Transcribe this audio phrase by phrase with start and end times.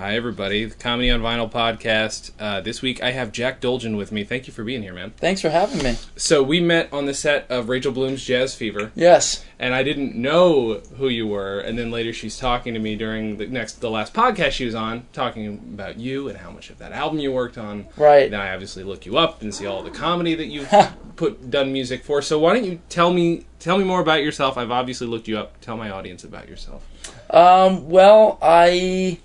[0.00, 0.64] Hi, everybody.
[0.64, 2.30] The Comedy on Vinyl podcast.
[2.40, 4.24] Uh, this week I have Jack Dolgen with me.
[4.24, 5.10] Thank you for being here, man.
[5.18, 5.98] Thanks for having me.
[6.16, 9.44] So, we met on the set of Rachel Bloom's Jazz Fever, Yes.
[9.58, 11.60] and I didn't know who you were.
[11.60, 14.74] And then later she's talking to me during the next, the last podcast she was
[14.74, 17.84] on, talking about you and how much of that album you worked on.
[17.98, 18.30] Right.
[18.30, 20.70] Now I obviously look you up and see all the comedy that you've
[21.16, 22.22] put done music for.
[22.22, 24.56] So why don't you tell me tell me more about yourself?
[24.56, 25.60] I've obviously looked you up.
[25.60, 26.86] Tell my audience about yourself.
[27.28, 29.18] Um, well, I,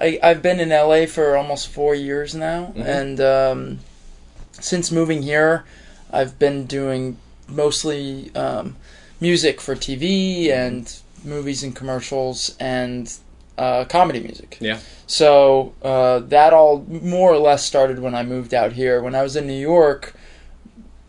[0.00, 2.84] I I've been in LA for almost four years now, Mhm.
[2.86, 3.78] and um,
[4.52, 5.64] since moving here,
[6.12, 7.16] I've been doing
[7.48, 8.76] mostly um,
[9.20, 10.92] music for TV and
[11.24, 13.12] movies and commercials and
[13.56, 14.56] uh, comedy music.
[14.60, 14.78] Yeah.
[15.06, 19.00] So uh, that all more or less started when I moved out here.
[19.02, 20.14] When I was in New York,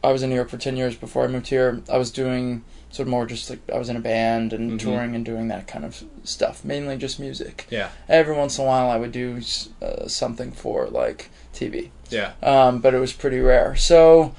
[0.04, 1.82] I was in New York for ten years before I moved here.
[1.92, 2.64] I was doing
[2.96, 4.80] sort of more just like I was in a band and Mhm.
[4.80, 7.68] touring and doing that kind of stuff, mainly just music.
[7.70, 7.90] Yeah.
[8.08, 9.42] Every once in a while, I would do
[9.82, 12.32] uh, something for like TV, Yeah.
[12.42, 13.76] um, but it was pretty rare.
[13.76, 14.34] So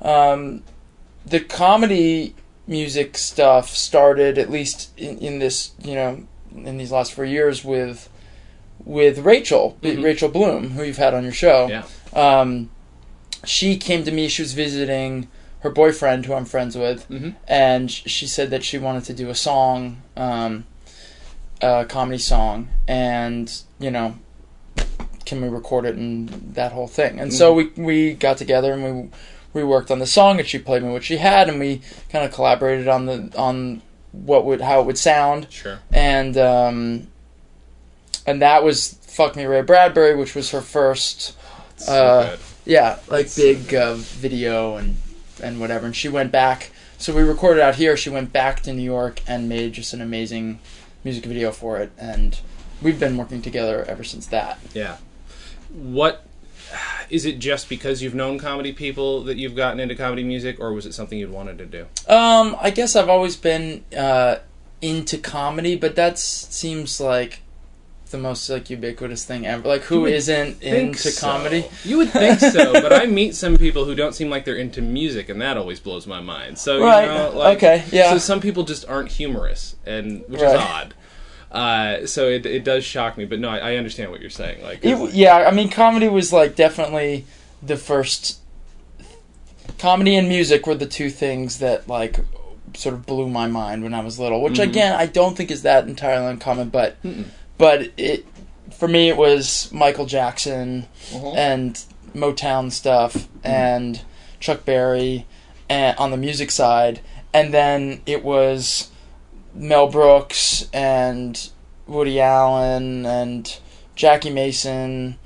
[0.00, 0.62] um,
[1.26, 2.34] the comedy
[2.66, 6.22] music stuff started at least in, in this you know
[6.54, 8.08] in these last four years with
[8.84, 10.02] with Rachel Mhm.
[10.02, 11.68] Rachel Bloom who you've had on your show.
[11.68, 11.84] Yeah.
[12.14, 12.70] Um,
[13.44, 14.28] she came to me.
[14.28, 15.28] She was visiting
[15.60, 19.28] her boyfriend, who I'm friends with, hmm and she said that she wanted to do
[19.30, 20.64] a song, um,
[21.60, 24.14] a comedy song, and you know,
[25.26, 27.18] can we record it and that whole thing.
[27.20, 29.10] And so we we got together and we
[29.54, 32.24] we worked on the song, and she played me what she had, and we kind
[32.24, 35.78] of collaborated on the on what would how it would sound, Sure.
[35.92, 37.08] and um,
[38.26, 41.34] and that was "Fuck Me Ray Bradbury," which was her first.
[41.76, 42.36] So Uh.
[42.64, 44.96] Yeah, like That's big so uh, video and
[45.40, 45.86] and whatever.
[45.86, 46.70] And she went back.
[46.98, 47.96] So we recorded out here.
[47.96, 50.58] She went back to New York and made just an amazing
[51.04, 51.92] music video for it.
[51.98, 52.38] And
[52.82, 54.58] we've been working together ever since that.
[54.74, 54.96] Yeah.
[55.72, 56.24] What
[57.10, 57.38] is it?
[57.38, 60.94] Just because you've known comedy people that you've gotten into comedy music, or was it
[60.94, 61.82] something you'd wanted to do?
[62.12, 64.36] Um, I guess I've always been uh,
[64.80, 67.40] into comedy, but that seems like
[68.08, 69.66] the most like ubiquitous thing ever.
[69.68, 71.26] Like who isn't into so.
[71.26, 71.64] comedy?
[71.84, 74.82] You would think so, but I meet some people who don't seem like they're into
[74.82, 76.58] music, and that always blows my mind.
[76.58, 77.02] So Right.
[77.02, 77.84] you know, like, okay.
[77.92, 78.10] Yeah.
[78.12, 80.54] So some people just aren't humorous, and which Right.
[80.54, 80.94] is odd.
[81.50, 84.62] Uh, so it it does shock me, but no, I, I understand what you're saying.
[84.62, 87.24] Like, It, yeah, I mean, comedy was like definitely
[87.62, 88.38] the first.
[89.78, 92.18] Comedy and music were the two things that like
[92.74, 94.42] sort of blew my mind when I was little.
[94.42, 94.64] Which Mhm.
[94.64, 97.26] again, I don't think is that entirely uncommon, but Mm-mm.
[97.58, 98.24] But it
[98.72, 101.32] for me it was Michael Jackson Uh-huh.
[101.34, 101.82] and
[102.14, 104.00] Motown stuff and
[104.40, 105.26] Chuck Berry
[105.68, 107.00] and on the music side,
[107.34, 108.90] and then it was
[109.54, 111.50] Mel Brooks and
[111.86, 113.58] Woody Allen and
[113.96, 115.18] Jackie Mason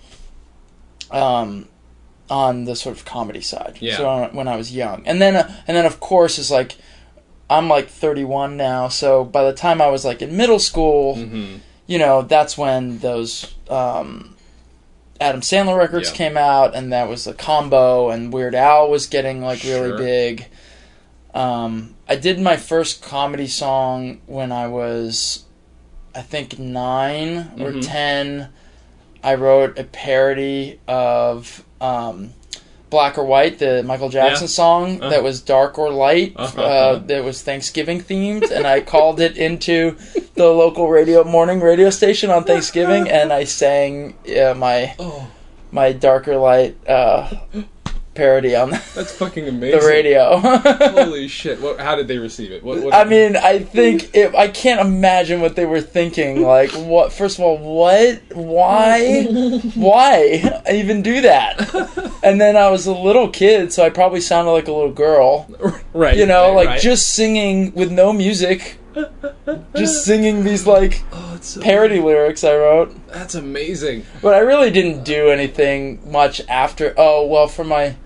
[1.11, 1.69] um,
[2.31, 3.79] on the sort of comedy side.
[3.81, 3.97] Yeah.
[3.97, 6.77] So uh, when I was young, and then uh, and then of course is like
[7.51, 11.61] I'm like 31 now, so by the time I was like in middle school, Mhm.
[11.93, 14.35] You know, that's when those um,
[15.21, 16.17] Adam Sandler records Yeah.
[16.17, 19.99] came out, and that was a combo, and Weird Al was getting like really Sure.
[19.99, 20.47] big.
[21.35, 25.45] Um, I did my first comedy song when I was,
[26.15, 27.87] I think, 9 or Mhm.
[27.87, 28.49] ten.
[29.23, 32.33] I wrote a parody of um,
[32.91, 34.49] Black or White, the Michael Jackson Yeah.
[34.63, 35.11] song Uh-huh.
[35.11, 36.63] that was dark or light, Uh-huh.
[36.63, 39.97] uh, that was Thanksgiving themed, and I called it into
[40.35, 45.29] the local radio morning radio station on Thanksgiving, and I sang uh, my Oh,
[45.71, 47.35] my darker light uh,
[48.15, 49.81] parody on the that's fucking amazing.
[49.81, 50.39] The radio.
[50.39, 51.61] Holy shit!
[51.61, 52.63] What, how did they receive it?
[52.63, 56.43] What, what, I mean, I think it, I can't imagine what they were thinking.
[56.53, 57.13] Like, what?
[57.13, 58.21] First of all, what?
[58.35, 59.25] Why?
[59.75, 62.21] Why even do that?
[62.23, 65.49] And then I was a little kid, so I probably sounded like a little girl.
[65.95, 66.17] right?
[66.17, 66.81] You know, right, like right.
[66.81, 68.77] just singing with no music,
[69.77, 72.95] just singing these like oh, so, parody lyrics I wrote.
[73.09, 74.05] That's amazing.
[74.21, 76.95] But I really didn't do anything much after.
[76.97, 77.97] Oh well, for my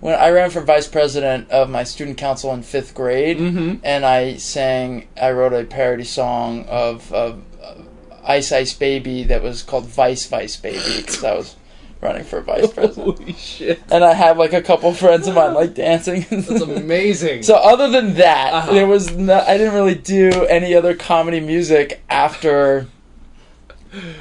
[0.00, 3.76] when I ran for vice president of my student council in fifth grade, Mm-hmm.
[3.82, 5.08] and I sang.
[5.20, 7.86] I wrote a parody song of, of, of
[8.24, 11.56] Ice Ice Baby that was called Vice Vice Baby because I was
[12.00, 13.18] running for vice president.
[13.18, 13.80] Holy shit!
[13.90, 16.26] And I have like a couple friends of mine like dancing.
[16.30, 17.42] That's amazing.
[17.42, 18.72] So other than that, Uh-huh.
[18.72, 22.86] there was no, I didn't really do any other comedy music after.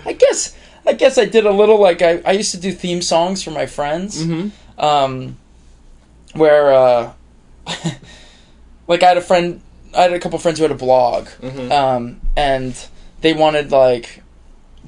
[0.05, 0.55] I guess
[0.87, 3.51] I guess I did a little like I, I used to do theme songs for
[3.51, 4.49] my friends, mm-hmm.
[4.83, 5.37] um,
[6.33, 7.13] where uh,
[8.87, 9.61] like I had a friend,
[9.97, 11.71] I had a couple friends who had a blog, Mm-hmm.
[11.71, 12.73] um, and
[13.21, 14.21] they wanted like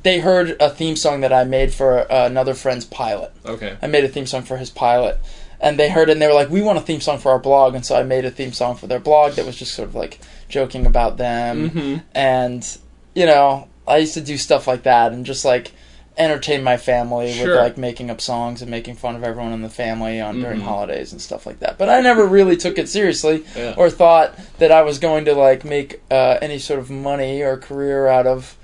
[0.07, 3.31] they heard a theme song that I made for uh, another friend's pilot.
[3.45, 3.77] Okay.
[3.81, 5.19] I made a theme song for his pilot,
[5.59, 7.39] and they heard it and they were like, "We want a theme song for our
[7.39, 9.89] blog," and so I made a theme song for their blog that was just sort
[9.89, 10.19] of like
[10.49, 12.01] joking about them, Mhm.
[12.15, 12.77] and
[13.13, 15.71] you know, I used to do stuff like that and just like
[16.19, 17.47] entertain my family Sure.
[17.49, 20.59] with like making up songs and making fun of everyone in the family on during
[20.61, 20.63] Mhm.
[20.63, 21.77] holidays and stuff like that.
[21.77, 23.75] But I never really took it seriously Yeah.
[23.77, 27.55] or thought that I was going to like make uh, any sort of money or
[27.57, 28.55] career out of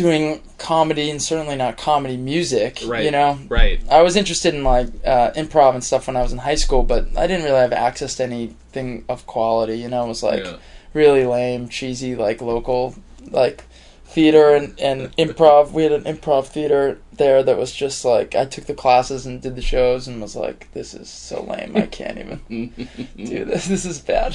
[0.00, 2.80] doing comedy and certainly not comedy music.
[2.86, 3.04] Right.
[3.04, 3.80] You know, Right.
[3.90, 6.82] I was interested in like uh, improv and stuff when I was in high school,
[6.82, 9.78] but I didn't really have access to anything of quality.
[9.78, 10.56] You know, it was like Yeah.
[10.94, 12.94] really lame, cheesy, like local
[13.30, 13.64] like
[14.10, 15.70] theater and, and improv.
[15.70, 19.40] We had an improv theater there that was just like I took the classes and
[19.40, 21.76] did the shows and was like, this is so lame.
[21.76, 22.72] I can't even
[23.16, 23.66] do this.
[23.68, 24.34] This is bad.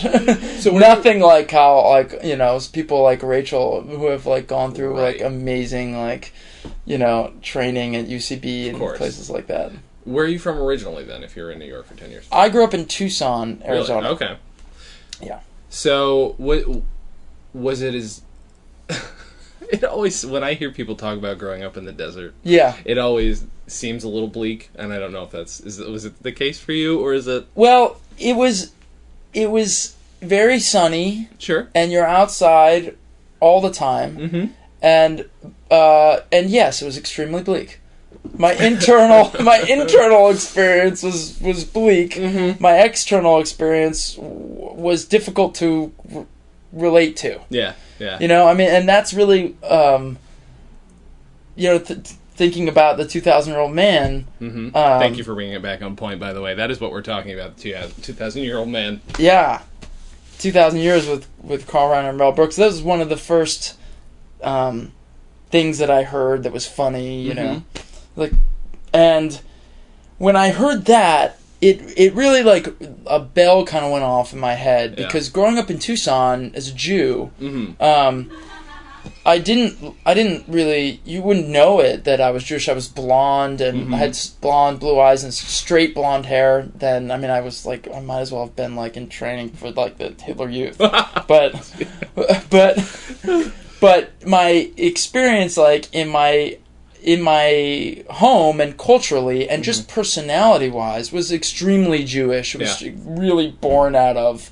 [0.61, 4.97] So nothing like how like you know people like Rachel who have like gone through
[4.97, 6.33] like amazing like
[6.85, 9.73] you know training at UCB and places like that.
[10.05, 11.23] Where are you from originally then?
[11.23, 12.27] If you're in New York for ten years.
[12.31, 13.77] I grew up in Tucson, Really?
[13.77, 14.09] Arizona.
[14.11, 14.37] Okay.
[15.21, 15.41] Yeah.
[15.69, 16.63] So what
[17.53, 17.95] was it?
[17.95, 18.21] As
[19.71, 22.75] it always when I hear people talk about growing up in the desert, Yeah.
[22.85, 26.21] it always seems a little bleak, and I don't know if that's is was it
[26.23, 28.71] the case for you or is it Well, it was
[29.33, 31.69] it was very sunny sure?
[31.75, 32.95] and you're outside
[33.39, 34.45] all the time Mm-hmm.
[34.81, 35.25] and
[35.71, 37.79] uh and yes, it was extremely bleak.
[38.37, 42.11] My internal my internal experience was was bleak.
[42.13, 42.61] Mm-hmm.
[42.61, 46.25] My external experience w- was difficult to r-
[46.71, 47.39] relate to.
[47.49, 47.73] Yeah.
[47.99, 48.19] Yeah.
[48.19, 50.17] You know, I mean, and that's really, um,
[51.55, 51.99] you know, th-
[52.35, 54.27] thinking about the 2,000 year old man.
[54.41, 54.75] Mm-hmm.
[54.75, 56.19] Um, Thank you for bringing it back on point.
[56.19, 57.57] By the way, that is what we're talking about.
[57.57, 59.01] The two thousand year old man.
[59.17, 59.61] Yeah.
[60.39, 62.57] 2,000 years with, with Carl Reiner and Mel Brooks.
[62.57, 63.77] That was one of the first
[64.43, 64.91] um,
[65.49, 67.63] things that I heard that was funny, you know.
[68.17, 68.33] Like,
[68.93, 69.39] and
[70.17, 71.39] when I heard that,
[71.69, 72.67] it it really like
[73.07, 75.05] a bell kind of went off in my head Yeah.
[75.05, 77.81] because growing up in Tucson as a Jew, Mm-hmm.
[77.83, 78.31] um,
[79.25, 82.67] I didn't I didn't really you wouldn't know it that I was Jewish.
[82.69, 83.93] I was blonde and Mhm.
[83.93, 86.67] I had blonde blue eyes and straight blonde hair.
[86.75, 89.49] Then I mean I was like I might as well have been like in training
[89.49, 90.77] for like the Hitler Youth.
[91.27, 91.51] but
[92.49, 92.73] but
[93.79, 96.57] but my experience like in my
[97.05, 99.93] in my home and culturally and just mm-hmm.
[99.93, 102.55] personality wise was extremely Jewish.
[102.55, 104.49] It was really born out of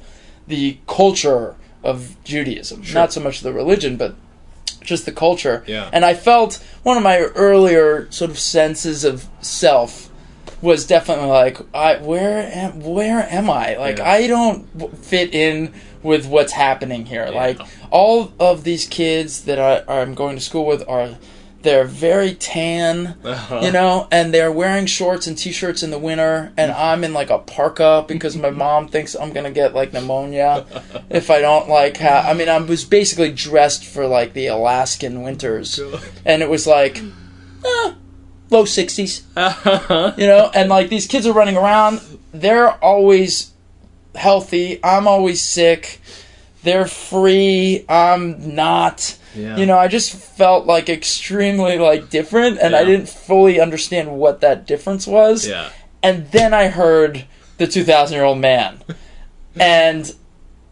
[0.48, 2.94] the culture of Judaism, Sure.
[2.94, 4.14] not so much the religion, but
[4.82, 5.64] just the culture.
[5.66, 5.90] Yeah.
[5.92, 10.12] And I felt one of my earlier sort of senses of self
[10.62, 13.78] was definitely like, I where am where am I?
[13.78, 14.12] Like Yeah.
[14.12, 15.74] I don't fit in
[16.04, 17.26] with what's happening here.
[17.26, 17.36] Yeah.
[17.36, 17.60] Like
[17.90, 21.16] all of these kids that I, I'm going to school with are
[21.64, 23.62] they're very tan, Uh-huh.
[23.64, 27.30] you know, and they're wearing shorts and t-shirts in the winter, and I'm in like
[27.30, 30.66] a parka because my mom thinks I'm gonna get like pneumonia
[31.10, 31.98] if I don't like.
[31.98, 35.80] Ha- I mean, I was basically dressed for like the Alaskan winters,
[36.26, 37.02] and it was like
[37.66, 37.94] eh,
[38.50, 40.14] low sixties, Uh-huh.
[40.18, 42.02] you know, and like these kids are running around.
[42.34, 43.52] They're always
[44.16, 44.80] healthy.
[44.84, 46.00] I'm always sick.
[46.64, 47.86] They're free.
[47.90, 49.18] I'm not.
[49.36, 49.58] Yeah.
[49.58, 54.42] You know, I just felt like extremely like different, and I didn't fully understand what
[54.42, 55.48] that difference was.
[55.48, 55.70] Yeah.
[56.02, 57.26] And then I heard
[57.58, 58.84] the 2,000 year old man,
[59.60, 60.14] and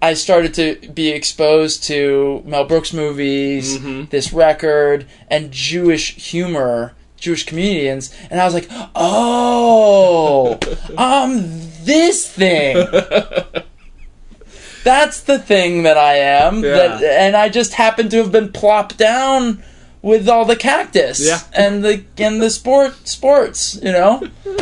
[0.01, 4.10] I started to be exposed to Mel Brooks movies, Mhm.
[4.10, 10.58] this record, and Jewish humor, Jewish comedians, and I was like, oh,
[10.98, 12.77] I'm this thing.
[14.84, 16.64] That's the thing that I am.
[16.64, 16.70] Yeah.
[16.72, 19.64] That, and I just happen to have been plopped down
[20.02, 21.40] with all the cactus Yeah.
[21.54, 24.22] and the and the sport sports, you know.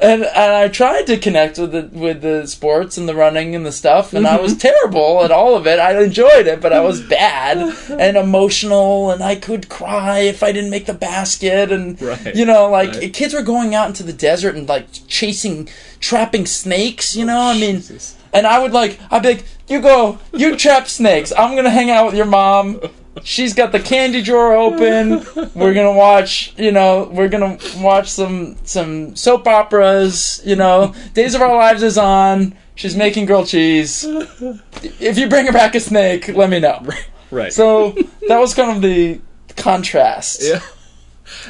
[0.00, 3.64] And, and I tried to connect with the with the sports and the running and
[3.64, 4.42] the stuff, and I Mm-hmm.
[4.42, 5.78] was terrible at all of it.
[5.78, 7.56] I enjoyed it, but I was bad
[7.88, 12.34] and emotional, and I could cry if I didn't make the basket, and Right.
[12.34, 13.12] you know, like Right.
[13.14, 15.68] kids were going out into the desert and like chasing,
[16.00, 17.14] trapping snakes.
[17.14, 18.16] You know, I mean, Jesus.
[18.32, 21.32] and I would like, I'd be like, you go, you trap snakes.
[21.36, 22.80] I'm gonna hang out with your mom.
[23.22, 25.24] She's got the candy drawer open.
[25.54, 30.42] We're gonna watch, you know, we're gonna watch some some soap operas.
[30.44, 32.56] You know, Days of Our Lives is on.
[32.74, 34.04] She's making grilled cheese.
[34.04, 36.84] If you bring her back a snake, let me know.
[37.30, 37.52] Right.
[37.52, 37.92] So
[38.28, 39.20] that was kind of the
[39.56, 40.42] contrast.
[40.44, 40.60] yeah.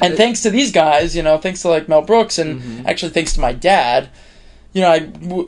[0.01, 2.87] And thanks to these guys, you know, thanks to like Mel Brooks, and Mm-hmm.
[2.87, 4.09] actually thanks to my dad,
[4.75, 4.91] you know,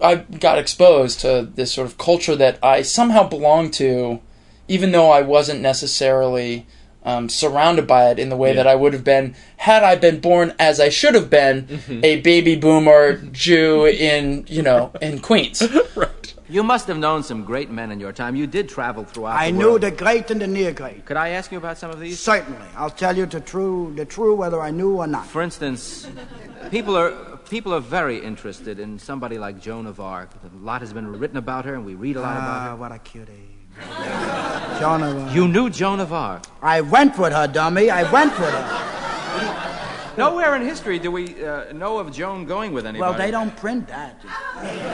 [0.02, 4.22] I, I got exposed to this sort of culture that I somehow belonged to,
[4.70, 6.66] even though I wasn't necessarily
[7.04, 8.56] um, surrounded by it in the way Yeah.
[8.64, 12.00] that I would have been had I been born as I should have been, Mm-hmm.
[12.04, 15.62] a baby boomer Jew in you know in Queens.
[15.96, 16.34] right.
[16.50, 18.36] You must have known some great men in your time.
[18.38, 19.82] You did travel throughout I the knew world.
[19.82, 21.04] the great and the near great.
[21.06, 22.20] Could I ask you about some of these?
[22.22, 22.68] Certainly.
[22.78, 25.26] I'll tell you the true, the true whether I knew or not.
[25.28, 26.08] For instance,
[26.72, 27.12] people are
[27.50, 30.30] people are very interested in somebody like Joan of Arc.
[30.44, 32.76] A lot has been written about her, and we read a lot about Ah, her.
[32.76, 33.32] what a cutie.
[34.80, 35.36] Joan of Arc.
[35.36, 36.44] You knew Joan of Arc.
[36.62, 37.90] I went with her, dummy.
[37.90, 40.14] I went with her.
[40.18, 43.02] Nowhere in history do we uh, know of Joan going with anybody.
[43.12, 44.20] Well, they don't print that.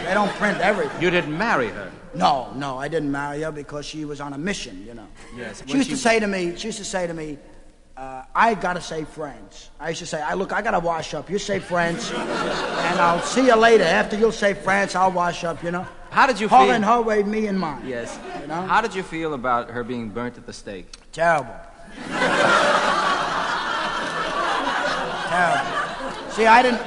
[0.06, 1.02] They don't print everything.
[1.02, 1.90] You didn't marry her.
[2.14, 5.08] No, no, I didn't marry her because she was on a mission, you know.
[5.36, 7.38] Yes, She used she- to say to me, she used to say to me,
[7.96, 9.70] uh, I gotta say friends.
[9.80, 11.30] I used to say, I look, I gotta wash up.
[11.30, 13.84] You say friends, and I'll see you later.
[13.84, 15.86] After you'll say France, I'll wash up, you know.
[16.10, 16.72] How did you Her feel?
[16.76, 17.84] in her way, me and mine.
[17.88, 18.20] Yes.
[18.42, 18.62] You know?
[18.62, 20.86] How did you feel about her being burnt at the stake?
[21.12, 21.56] Terrible.
[25.30, 26.32] Terrible.
[26.32, 26.82] See, I didn't,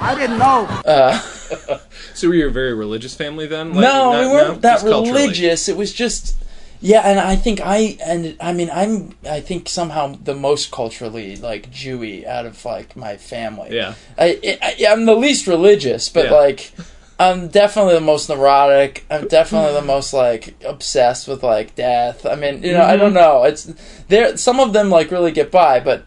[0.00, 0.68] I didn't know.
[2.12, 3.68] So were you a very religious family then?
[3.72, 4.54] Like, no, not- we weren't no?
[4.56, 5.22] that Just culturally?
[5.22, 5.68] religious.
[5.68, 6.34] It was just,
[6.80, 11.36] yeah, and I think I and I mean I'm I think somehow the most culturally
[11.36, 13.74] like Jewy out of like my family.
[13.74, 13.94] Yeah.
[14.18, 16.32] I, I I'm the least religious, but Yeah.
[16.32, 16.72] like
[17.20, 19.04] I'm definitely the most neurotic.
[19.10, 22.24] I'm definitely the most like obsessed with like death.
[22.24, 22.98] I mean, you know, I Mm-hmm.
[23.00, 23.42] don't know.
[23.44, 23.64] It's
[24.06, 24.36] there.
[24.36, 26.06] Some of them like really get by, but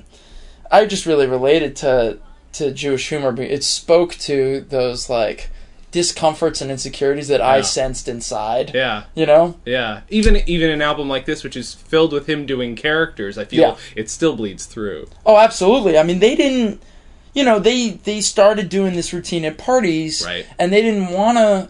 [0.72, 2.20] I just really related to
[2.54, 3.34] to Jewish humor.
[3.42, 5.50] It spoke to those like
[5.92, 7.62] discomforts and insecurities that I Yeah.
[7.64, 8.72] sensed inside.
[8.74, 9.04] Yeah.
[9.14, 9.56] You know?
[9.66, 13.46] Yeah, even even an album like this, which is filled with him doing characters, I
[13.46, 13.76] feel Yeah.
[13.96, 15.08] it still bleeds through.
[15.26, 15.98] Oh, absolutely.
[15.98, 16.82] I mean, they didn't.
[17.34, 20.46] You know, they they started doing this routine at parties, Right.
[20.60, 21.70] and they didn't want to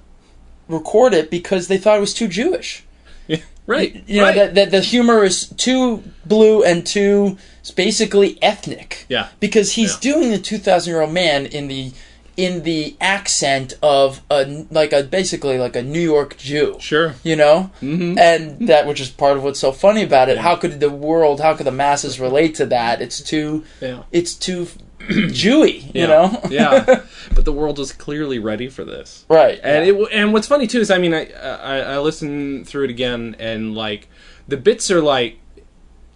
[0.67, 2.83] record it because they thought it was too Jewish.
[3.67, 4.03] right.
[4.07, 4.35] You know right.
[4.35, 7.37] that, that the humor is too blue and too
[7.75, 9.05] basically ethnic.
[9.09, 9.27] Yeah.
[9.39, 10.13] Because he's Yeah.
[10.13, 11.91] doing the two thousand year old man in the
[12.41, 16.75] in the accent of a like a basically like a New York Jew.
[16.79, 17.13] Sure.
[17.23, 18.17] You know, mm-hmm.
[18.17, 20.37] and that which is part of what's so funny about it.
[20.39, 23.01] How could the world, how could the masses relate to that?
[23.01, 24.03] It's too, Yeah.
[24.11, 24.67] it's too
[25.01, 25.83] Jewy.
[25.93, 26.05] You Yeah.
[26.07, 27.03] know, yeah.
[27.35, 29.25] But the world was clearly ready for this.
[29.29, 29.59] right?
[29.63, 29.93] And yeah.
[29.93, 33.35] it and what's funny too is I mean I I, I listened through it again
[33.39, 34.09] and like
[34.47, 35.37] the bits are like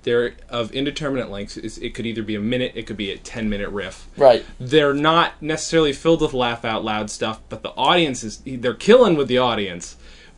[0.06, 1.58] they're of indeterminate lengths.
[1.58, 4.08] It's, it could either be a minute, it could be a ten minute riff.
[4.16, 4.46] right.
[4.60, 9.18] They're not necessarily filled with laugh out loud stuff, but the audience is they're killing
[9.18, 9.98] with the audience.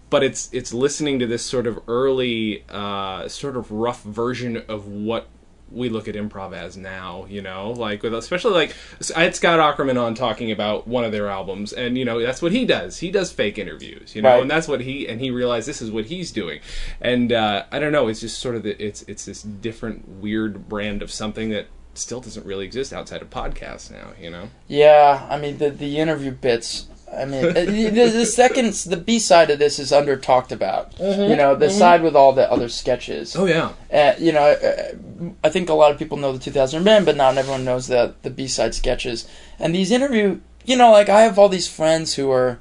[0.10, 4.88] But it's it's listening to this sort of early, uh, sort of rough version of
[4.88, 5.28] what
[5.72, 8.76] we look at improv as now, you know, like with especially like
[9.16, 12.42] I had Scott Aukerman on talking about one of their albums, and you know that's
[12.42, 13.00] what he does.
[13.00, 14.42] He does fake interviews, you know, Right.
[14.42, 16.60] and that's what he and he realized this is what he's doing,
[17.02, 20.70] and uh, I don't know, it's just sort of the, it's it's this different weird
[20.70, 24.50] brand of something that still doesn't really exist outside of podcasts now, you know.
[24.68, 26.88] Yeah, I mean the the interview bits.
[27.16, 31.00] I mean uh, the, the second the B side of this is under talked about.
[31.00, 33.36] You know the side with all the other sketches.
[33.36, 34.94] Oh yeah, Uh, you know, uh,
[35.44, 38.14] I think a lot of people know the 2000 Men, but not everyone knows the
[38.24, 39.28] the B side sketches.
[39.60, 42.60] And these interview, you know, like I have all these friends who are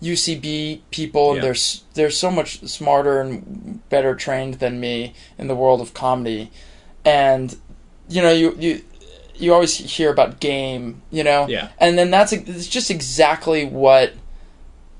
[0.00, 1.42] UCB people, and Yeah.
[1.42, 1.60] they're
[1.94, 6.50] they're so much smarter and better trained than me in the world of comedy.
[7.04, 7.56] And
[8.08, 8.82] you know, you you
[9.38, 11.68] you always hear about game, you know, Yeah.
[11.78, 14.12] and then that's it's just exactly what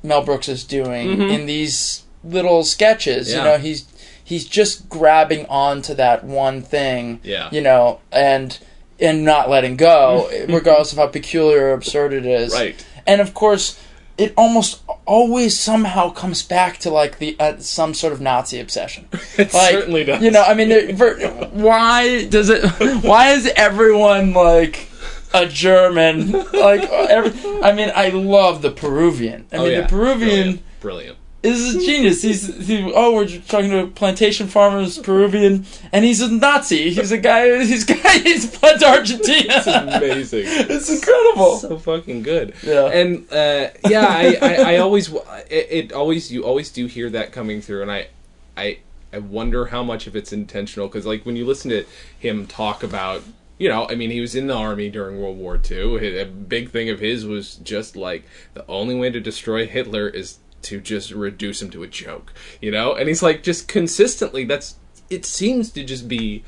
[0.02, 1.34] Mel Brooks is doing Mhm.
[1.34, 3.30] in these little sketches.
[3.30, 3.84] You know, he's
[4.22, 7.20] he's just grabbing onto that one thing.
[7.22, 7.48] Yeah.
[7.50, 8.56] You know, and
[9.00, 12.52] and not letting go, regardless of how peculiar or absurd it is.
[12.52, 12.76] Right.
[13.06, 13.78] And of course,
[14.18, 19.08] it almost always somehow comes back to like the uh, some sort of Nazi obsession.
[19.38, 20.22] It Like, certainly does.
[20.22, 21.14] You know, I mean, for,
[21.52, 22.64] why does it?
[23.04, 24.88] Why is everyone like
[25.32, 26.32] a German?
[26.32, 29.46] Like, every, I mean, I love the Peruvian.
[29.52, 29.80] I Oh, mean, yeah.
[29.82, 30.80] the Peruvian brilliant.
[30.80, 31.18] brilliant.
[31.42, 32.22] Is a genius.
[32.22, 36.90] He's he, oh, we're talking to plantation farmers, Peruvian, and he's a Nazi.
[36.90, 37.64] He's a guy.
[37.64, 38.18] He's guy.
[38.18, 39.54] He's fled to Argentina.
[39.56, 40.44] It's amazing.
[40.46, 41.56] it's incredible.
[41.56, 42.54] so fucking good.
[42.62, 42.86] Yeah.
[42.86, 45.12] And uh, yeah, I, I, I always
[45.48, 48.08] it, it always you always do hear that coming through, and I
[48.56, 48.78] I
[49.12, 51.84] I wonder how much of it's intentional because like when you listen to
[52.18, 53.22] him talk about.
[53.60, 56.20] You know, I mean, he was in the army during World War II.
[56.20, 58.22] A big thing of his was just like
[58.54, 62.32] the only way to destroy Hitler is to just reduce him to a joke.
[62.60, 64.44] You know, and he's like just consistently.
[64.44, 64.76] That's
[65.10, 66.44] it seems to just be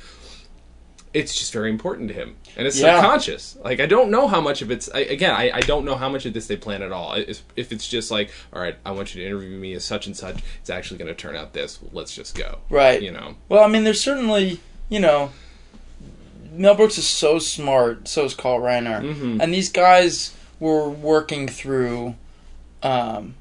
[1.12, 2.94] it's just very important to him and it's Yeah.
[3.00, 5.96] subconscious like i don't know how much of it's I, again I, I don't know
[5.96, 8.76] how much of this they plan at all if, if it's just like all right
[8.86, 11.34] i want you to interview me as such and such it's actually going to turn
[11.34, 13.02] out this let's just go Right.
[13.02, 15.30] you know Well, I mean, there's certainly you know,
[16.52, 19.40] Mel Brooks is so smart, so is Carl Reiner, Mhm.
[19.42, 22.14] and these guys were working through.
[22.82, 23.34] Um,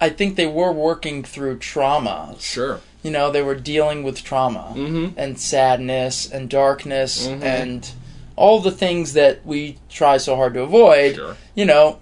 [0.00, 2.34] I think they were working through trauma.
[2.38, 2.80] Sure.
[3.02, 5.12] You know, they were dealing with trauma Mhm.
[5.16, 7.42] and sadness and darkness Mhm.
[7.42, 7.88] and
[8.36, 11.14] all the things that we try so hard to avoid.
[11.14, 11.36] Sure.
[11.54, 11.98] You know,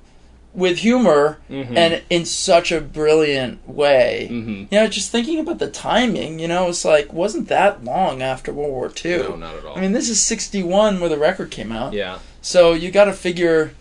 [0.54, 1.76] with humor Mhm.
[1.76, 4.28] and in such a brilliant way.
[4.30, 4.68] Mhm.
[4.70, 8.52] You know, just thinking about the timing, you know, it's like wasn't that long after
[8.52, 9.18] World War II.
[9.18, 9.76] No, not at all.
[9.76, 11.92] I mean, this is 61 where the record came out.
[11.92, 12.18] yeah.
[12.40, 13.72] So you got to figure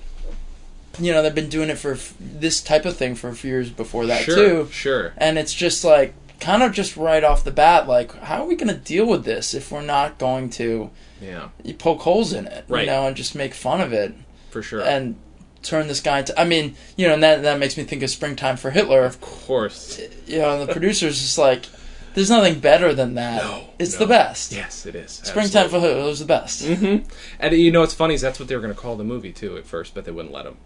[1.00, 3.50] you know, they've been doing it for f- this type of thing for a few
[3.52, 4.36] years before that Sure.
[4.36, 4.70] too.
[4.72, 5.14] Sure.
[5.18, 8.56] And it's just like kind of just right off the bat like how are we
[8.56, 10.90] going to deal with this if we're not going to
[11.22, 11.48] Yeah.
[11.80, 12.82] poke holes in it, Right.
[12.82, 14.14] you know, and just make fun of it
[14.50, 14.82] For sure.
[14.82, 15.16] and
[15.62, 18.10] turn this guy into I mean, you know, and that that makes me think of
[18.10, 19.06] Springtime for Hitler.
[19.06, 20.00] of course.
[20.28, 21.66] You know, and the producer's just like
[22.14, 23.42] there's nothing better than that.
[23.42, 24.00] No, it's no.
[24.00, 24.52] the best.
[24.52, 25.22] Yes, it is.
[25.24, 26.64] Springtime for Hitler was the best.
[26.66, 26.98] hmm
[27.40, 29.32] And you know what's funny is that's what they were going to call the movie
[29.32, 30.58] too at first, but they wouldn't let him.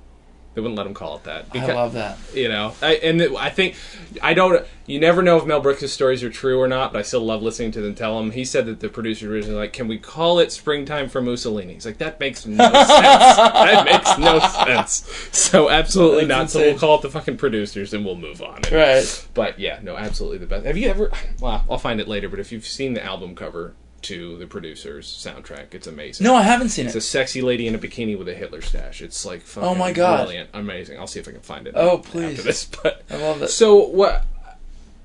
[0.57, 1.51] They wouldn't let him call it that.
[1.53, 2.17] Because, I love that.
[2.33, 3.75] you know I, and i think
[4.23, 7.01] i don't you never know if mel brooks' stories are true or not but i
[7.03, 8.31] still love listening to them tell him.
[8.31, 11.75] He said that the producer originally like can we call it springtime for mussolini?
[11.75, 12.87] He's like that makes no sense.
[12.87, 15.07] That makes no sense.
[15.31, 16.59] So absolutely That's not.
[16.61, 18.55] So we'll call it the fucking producers and we'll move on.
[18.65, 19.27] And- Right.
[19.35, 20.65] but yeah no absolutely the best.
[20.65, 23.75] Have you ever well i'll find it later but if you've seen the album cover
[24.03, 26.97] to the producers soundtrack it's amazing No, I haven't seen it's it.
[26.99, 29.01] It's a sexy lady in a bikini with a Hitler stash.
[29.01, 30.17] It's like oh fucking Oh my God.
[30.25, 30.99] brilliant, amazing.
[30.99, 31.73] I'll see if I can find it.
[31.75, 32.43] Oh, after please.
[32.43, 33.49] this, but I love it.
[33.49, 34.25] so what?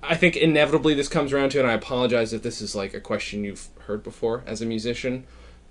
[0.03, 3.01] I think inevitably this comes around to, and I apologize if this is like a
[3.01, 5.25] question you've heard before as a musician,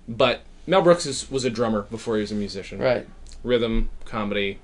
[0.08, 2.78] but Mel Brooks is, was a drummer before he was a musician.
[2.78, 3.06] Right.
[3.44, 4.58] Rhythm, comedy.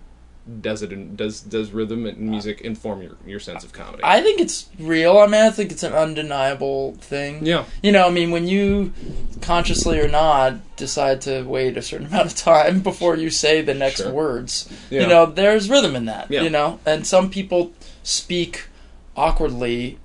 [0.62, 1.16] Does it?
[1.16, 4.02] Does does rhythm and music inform your, your sense of comedy?
[4.02, 5.18] I think it's real.
[5.18, 7.44] I mean, I think it's an undeniable thing.
[7.44, 7.64] yeah.
[7.82, 8.94] You know, I mean, when you
[9.42, 13.74] consciously or not decide to wait a certain amount of time before you say the
[13.74, 14.10] next Sure.
[14.12, 15.02] words, Yeah.
[15.02, 16.30] you know, there's rhythm in that.
[16.30, 16.42] Yeah.
[16.42, 17.72] You know, and some people
[18.02, 18.68] speak
[19.16, 19.98] awkwardly.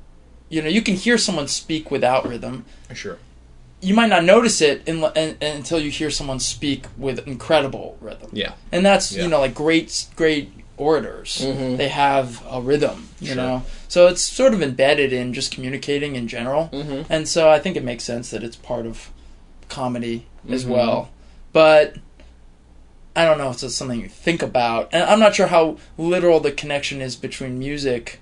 [0.50, 2.66] You know, you can hear someone speak without rhythm.
[2.94, 3.18] Sure.
[3.84, 8.30] You might not notice it in, in, until you hear someone speak with incredible rhythm.
[8.32, 8.54] Yeah.
[8.72, 9.24] and that's Yeah.
[9.24, 11.78] you know like great great orators Mhm.
[11.78, 13.36] they have a rhythm you Sure.
[13.36, 17.06] know so it's sort of embedded in just communicating in general Mhm.
[17.10, 19.10] and so i think it makes sense that it's part of
[19.70, 20.70] comedy as Mhm.
[20.70, 21.10] well
[21.52, 21.96] but
[23.16, 26.40] i don't know if it's something you think about and i'm not sure how literal
[26.40, 28.20] the connection is between music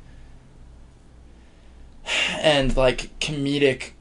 [2.42, 3.92] and like comedic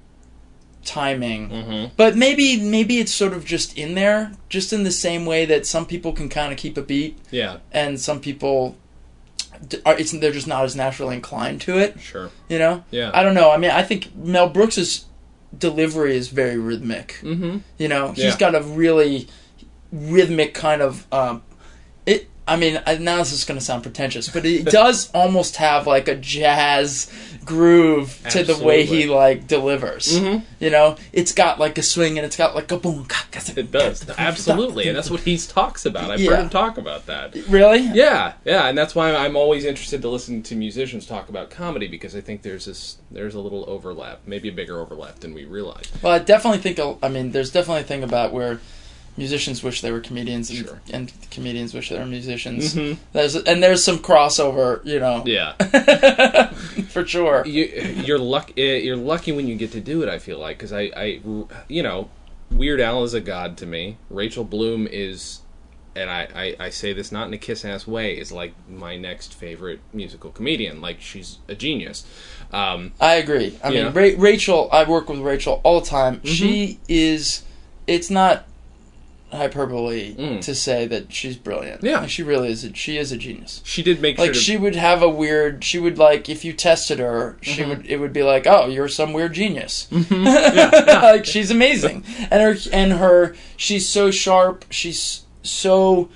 [0.85, 1.95] timing Mm-hmm.
[1.97, 5.67] but maybe maybe it's sort of just in there, just in the same way that
[5.67, 7.59] some people can kind of keep a beat, Yeah.
[7.73, 8.77] and some people
[9.85, 12.01] are it's they're just not as naturally inclined to it.
[12.01, 12.31] Sure.
[12.49, 13.11] You know, Yeah.
[13.13, 13.51] I don't know.
[13.51, 15.05] I mean, I think Mel Brooks's
[15.57, 17.19] delivery is very rhythmic.
[17.23, 17.59] Mm-hmm.
[17.79, 18.37] You know, he's Yeah.
[18.39, 19.29] got a really
[19.93, 21.43] rhythmic kind of um.
[22.51, 26.09] I mean, now this is going to sound pretentious, but it does almost have like
[26.09, 27.11] a jazz
[27.45, 30.19] groove to the way he like delivers.
[30.19, 30.43] Mhm.
[30.59, 33.07] You know, it's got like a swing and it's got like a boom.
[33.57, 36.11] It does absolutely, and that's what he talks about.
[36.11, 36.31] I've Yeah.
[36.31, 37.35] heard him talk about that.
[37.49, 37.79] Really?
[37.95, 41.87] Yeah, yeah, and that's why I'm always interested to listen to musicians talk about comedy
[41.89, 45.45] because I think there's this there's a little overlap, maybe a bigger overlap than we
[45.45, 45.85] realize.
[46.03, 46.79] Well, I definitely think.
[47.03, 48.61] I mean, there's definitely a thing about where
[49.25, 50.81] musicians wish they were comedians and, Sure.
[50.93, 52.75] and comedians wish they were musicians.
[52.75, 52.97] Mhm.
[53.13, 55.23] There's and there's some crossover, you know.
[55.27, 55.53] Yeah,
[56.95, 57.45] for sure.
[57.47, 57.65] you
[58.07, 60.09] you're luck eh, you're lucky when you get to do it.
[60.09, 61.07] I feel like because I I
[61.69, 62.09] you know
[62.51, 63.97] Weird Al is a god to me.
[64.09, 65.41] Rachel Bloom is.
[65.97, 66.29] And I,
[66.61, 69.81] I, I say this not in a kiss ass way, is like my next favorite
[69.93, 70.81] musical comedian.
[70.81, 72.07] Like she's a genius.
[72.53, 73.59] Um, I agree.
[73.63, 74.69] I mean, Ra- Rachel.
[74.71, 76.21] I work with Rachel all the time.
[76.25, 77.43] She is.
[77.89, 78.47] It's not
[79.33, 80.41] hyperbole Mm.
[80.43, 81.83] to say that she's brilliant.
[81.83, 82.07] Yeah.
[82.07, 82.65] She really is.
[82.65, 83.61] A, she is a genius.
[83.65, 85.63] she did make Like sure to, she would have a weird.
[85.65, 87.69] She would like if you tested her, she Mhm.
[87.69, 87.87] would.
[87.87, 89.87] It would be like, oh, you're some weird genius.
[89.93, 90.25] Mm-hmm.
[91.03, 93.35] like she's amazing, and her and her.
[93.57, 94.65] She's so sharp.
[94.71, 96.09] She's so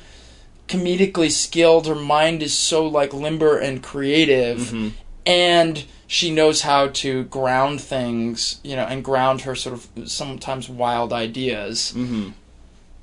[0.69, 1.87] comedically skilled.
[1.87, 4.93] Her mind is so like limber and creative, Mhm.
[5.27, 8.57] and she knows how to ground things.
[8.63, 12.33] You know, and ground her sort of sometimes wild ideas Mhm.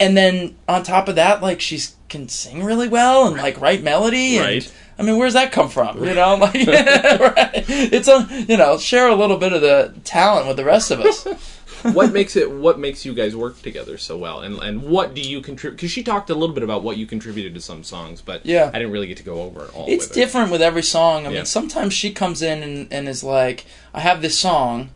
[0.01, 3.83] And then on top of that, like she can sing really well and like write
[3.83, 4.37] melody.
[4.37, 4.73] And, Right.
[4.99, 6.03] I mean, where's that come from?
[6.03, 7.63] You know, like right.
[7.69, 10.99] It's a you know share a little bit of the talent with the rest of
[11.01, 11.25] us.
[11.93, 15.21] what makes it what makes you guys work together so well and and what do
[15.21, 18.21] you contribute because she talked a little bit about what you contributed to some songs
[18.21, 18.69] but Yeah.
[18.71, 21.25] i didn't really get to go over it all It's with different with every song.
[21.25, 21.37] I Yeah.
[21.37, 24.91] mean, sometimes she comes in and, and is like, "I have this song."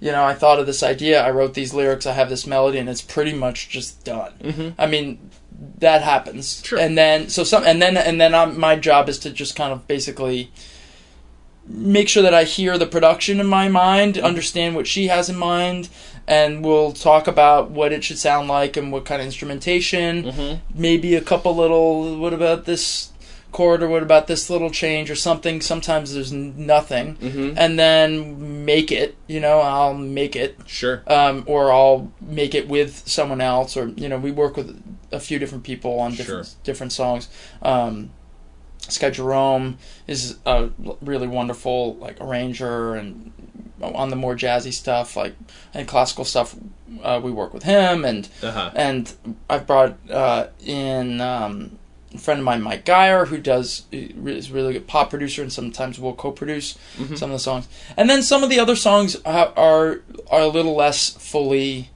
[0.00, 2.78] You know, I thought of this idea, I wrote these lyrics, I have this melody,
[2.78, 4.32] and it's pretty much just done.
[4.40, 4.80] Mm-hmm.
[4.80, 5.30] I mean,
[5.78, 6.62] that happens.
[6.64, 6.78] Sure.
[6.78, 9.72] And then so some and then and then I'm, my job is to just kind
[9.72, 10.50] of basically
[11.66, 15.36] make sure that I hear the production in my mind, understand what she has in
[15.36, 15.88] mind,
[16.26, 20.24] and we'll talk about what it should sound like and what kind of instrumentation.
[20.24, 20.80] Mm-hmm.
[20.80, 22.18] Maybe a couple little.
[22.18, 23.10] What about this
[23.52, 25.60] chord or what about this little change or something?
[25.60, 27.54] Sometimes there's nothing, Mhm.
[27.56, 29.16] and then make it.
[29.26, 31.02] You know, I'll make it Sure.
[31.06, 34.80] um, or I'll make it with someone else, or you know, we work with
[35.12, 36.54] a few different people on different Sure.
[36.64, 37.28] different songs.
[37.62, 38.10] Um,
[38.88, 40.70] Sky Jerome is a
[41.02, 43.32] really wonderful like arranger, and
[43.82, 45.34] on the more jazzy stuff, like
[45.74, 46.54] and classical stuff,
[47.02, 48.70] uh, we work with him, and Uh-huh.
[48.74, 49.12] and
[49.48, 51.78] I've brought uh, in um,
[52.14, 55.52] a friend of mine, Mike Geyer, who does is a really good pop producer, and
[55.52, 56.76] sometimes will co-produce
[57.14, 57.68] some of the songs.
[57.96, 61.90] And then some of the other songs are are a little less fully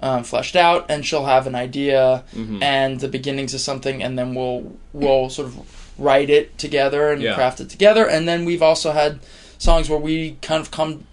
[0.00, 2.62] um, fleshed out, and she'll have an idea Mm-hmm.
[2.62, 7.22] and the beginnings of something, and then we'll we'll sort of write it together and
[7.22, 7.34] Yeah.
[7.34, 8.06] craft it together.
[8.08, 9.18] And then we've also had
[9.58, 11.06] songs where we kind of come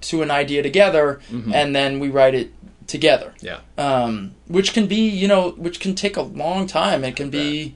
[0.00, 1.20] to an idea together,
[1.52, 2.50] and then we write it
[2.86, 3.58] together Yeah.
[3.78, 7.74] um, which can be you know which can take a long time it can be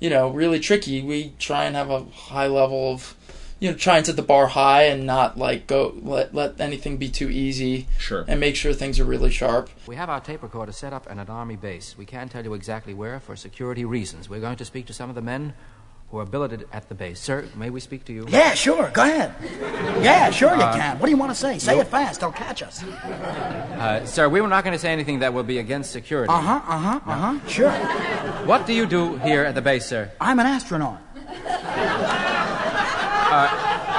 [0.00, 3.16] you know really tricky we try and have a high level of
[3.60, 6.96] you know try and set the bar high and not like go let let anything
[6.96, 8.24] be too easy Sure.
[8.28, 11.16] and make sure things are really sharp We have our tape recorder set up at
[11.18, 11.96] an army base.
[11.98, 14.28] We can't tell you exactly where for security reasons.
[14.28, 15.54] We're going to speak to some of the men
[16.10, 17.20] who are billeted at the base.
[17.20, 18.24] Sir, may we speak to you?
[18.28, 18.90] Yeah, sure.
[18.94, 19.34] Go ahead.
[20.02, 20.98] Yeah, sure you can.
[20.98, 21.58] What do you want to say?
[21.58, 22.20] Say it fast.
[22.20, 22.82] They'll catch us.
[22.82, 26.32] Uh, sir, we were not going to say anything that will be against security.
[26.32, 26.60] Uh huh.
[26.66, 27.00] Uh huh.
[27.04, 27.48] Uh huh.
[27.48, 27.70] Sure.
[28.46, 30.10] What do you do here at the base, sir?
[30.20, 31.02] I'm an astronaut.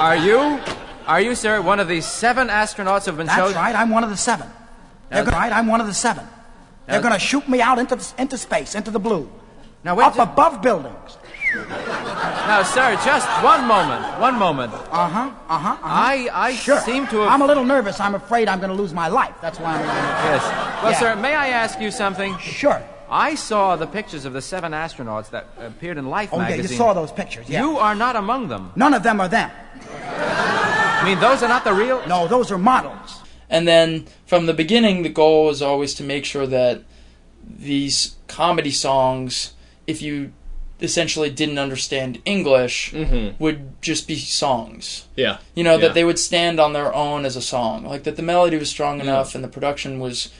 [0.00, 0.58] Are you,
[1.06, 3.56] are you, sir, one of the seven astronauts who've been That's chosen?
[3.56, 3.74] right.
[3.74, 4.48] I'm one of the seven.
[5.10, 5.52] They're gonna, right.
[5.52, 6.26] I'm one of the seven.
[6.86, 9.30] They're going to shoot me out into into space, into the blue,
[9.84, 11.18] Now, up above buildings.
[11.54, 14.20] Now, sir, just one moment.
[14.20, 14.72] One moment.
[14.72, 15.30] Uh huh.
[15.48, 15.76] Uh huh.
[15.82, 16.80] I, I Sure.
[16.80, 17.28] seem to have.
[17.32, 17.98] I'm a little nervous.
[18.00, 19.34] I'm afraid I'm going to lose my life.
[19.40, 19.84] That's why I'm.
[19.84, 20.42] Yes.
[20.82, 20.98] Well, Yeah.
[20.98, 22.36] sir, may I ask you something?
[22.38, 22.82] Sure.
[23.10, 26.70] I saw the pictures of the seven astronauts that appeared in Life Oh yeah, magazine.
[26.70, 27.48] you saw those pictures.
[27.48, 27.62] Yeah.
[27.62, 28.70] You are not among them.
[28.76, 29.50] None of them are them.
[30.04, 32.06] I mean, those are not the real.
[32.06, 33.20] No, those are models.
[33.48, 36.82] and then from the beginning the goal was always to make sure that
[37.44, 39.54] these comedy songs
[39.88, 40.32] if you
[40.82, 42.92] essentially didn't understand english
[43.38, 45.38] would just be songs Yeah.
[45.54, 45.88] you know Yeah.
[45.88, 48.70] that they would stand on their own as a song like that the melody was
[48.70, 50.30] strong enough and the production was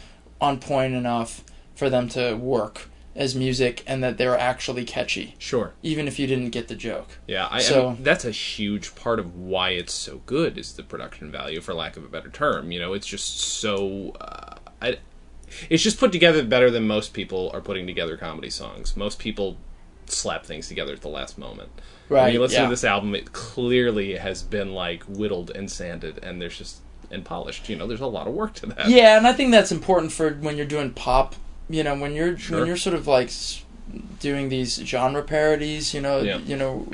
[0.40, 5.34] on point enough for them to work as music and that they were actually catchy
[5.38, 5.72] Sure.
[5.82, 9.18] even if you didn't get the joke Yeah, I, So- and that's a huge part
[9.18, 12.70] of why it's so good is the production value, for lack of a better term.
[12.72, 14.12] You know, it's just so.
[14.20, 14.98] Uh, I,
[15.68, 18.96] it's just put together better than most people are putting together comedy songs.
[18.96, 19.56] Most people
[20.10, 21.70] slap things together at the last moment.
[22.08, 22.64] When Right, you listen yeah.
[22.64, 26.78] to this album, it clearly has been like whittled and sanded, and there's just
[27.12, 27.68] and polished.
[27.68, 28.88] You know, there's a lot of work to that.
[28.88, 31.34] Yeah, and I think that's important for when you're doing pop.
[31.68, 32.58] You know, when you're Sure.
[32.58, 33.30] when you're sort of like
[34.20, 35.94] doing these genre parodies.
[35.94, 36.38] You know, Yeah.
[36.38, 36.86] you know,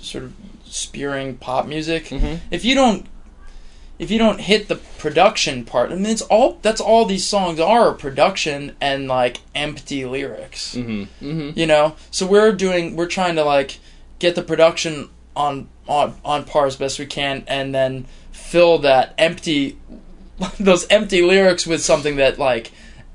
[0.00, 0.32] sort of
[0.64, 2.06] spearing pop music.
[2.06, 2.40] Mhm.
[2.50, 3.06] If you don't,
[3.98, 7.60] if you don't hit the production part, I mean, it's all that's all these songs
[7.60, 10.74] are production and like empty lyrics.
[10.74, 13.78] hmm hmm You know, so we're doing we're trying to like
[14.18, 19.14] get the production on on on par as best we can, and then fill that
[19.18, 19.78] empty
[20.58, 22.72] those empty lyrics with something that like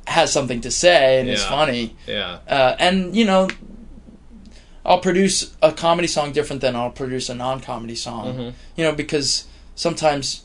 [0.08, 1.96] has something to say and is funny.
[2.08, 2.40] Yeah.
[2.48, 3.50] Uh, and you know,
[4.86, 8.34] I'll produce a comedy song different than I'll produce a non-comedy song.
[8.34, 8.54] Mhm.
[8.78, 10.44] You know, because sometimes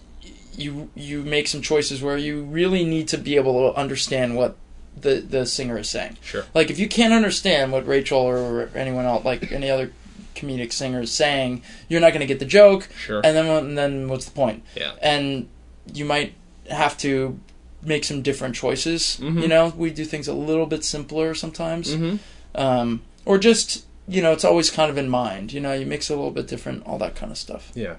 [0.57, 4.57] you you make some choices where you really need to be able to understand what
[4.97, 6.19] the the singer is saying.
[6.21, 6.45] Sure.
[6.55, 9.93] Like if you can't understand what Rachel or anyone else, like any other
[10.35, 12.88] comedic singer is saying, you're not going to get the joke.
[12.97, 13.21] Sure.
[13.25, 14.62] And then and then what's the point?
[14.77, 14.93] Yeah.
[15.01, 15.49] And
[15.93, 16.35] you might
[16.71, 17.38] have to
[17.83, 19.19] make some different choices.
[19.21, 19.43] Mhm.
[19.43, 22.17] You know, we do things a little bit simpler sometimes, hmm
[22.55, 25.53] um, or just you know, it's always kind of in mind.
[25.53, 27.71] You know, you mix it a little bit different, all that kind of stuff.
[27.75, 27.97] Yeah.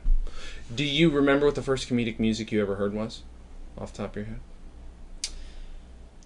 [0.74, 3.24] Do you remember what the first comedic music you ever heard was?
[3.78, 4.40] Off the top of your head?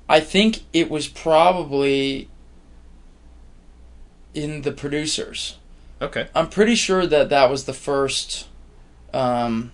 [0.09, 2.29] I think it was probably
[4.33, 5.57] in the producers.
[6.01, 6.27] Okay.
[6.35, 8.47] I'm pretty sure that that was the first.
[9.13, 9.71] Um,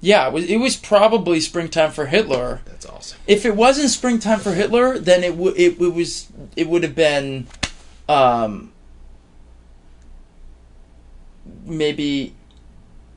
[0.00, 2.62] yeah, it was, it was probably Springtime for Hitler.
[2.64, 3.18] That's awesome.
[3.26, 6.94] If it wasn't Springtime for Hitler, then it would it, it was it would have
[6.94, 7.46] been,
[8.08, 8.72] um,
[11.64, 12.34] maybe,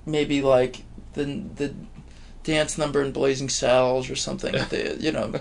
[0.05, 0.83] maybe like
[1.13, 1.73] the the
[2.43, 4.55] dance number in Blazing Saddles or something.
[4.69, 5.33] They, you know,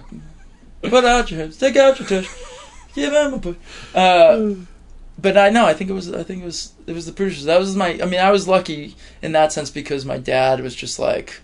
[0.82, 2.28] put out your hands, take out your tush,
[2.94, 3.56] give him a push.
[3.94, 4.54] Uh,
[5.18, 5.66] but I know.
[5.66, 6.12] I think it was.
[6.12, 6.72] I think it was.
[6.86, 7.44] It was the producers.
[7.44, 7.98] That was my.
[8.02, 11.40] I mean, I was lucky in that sense because my dad was just like.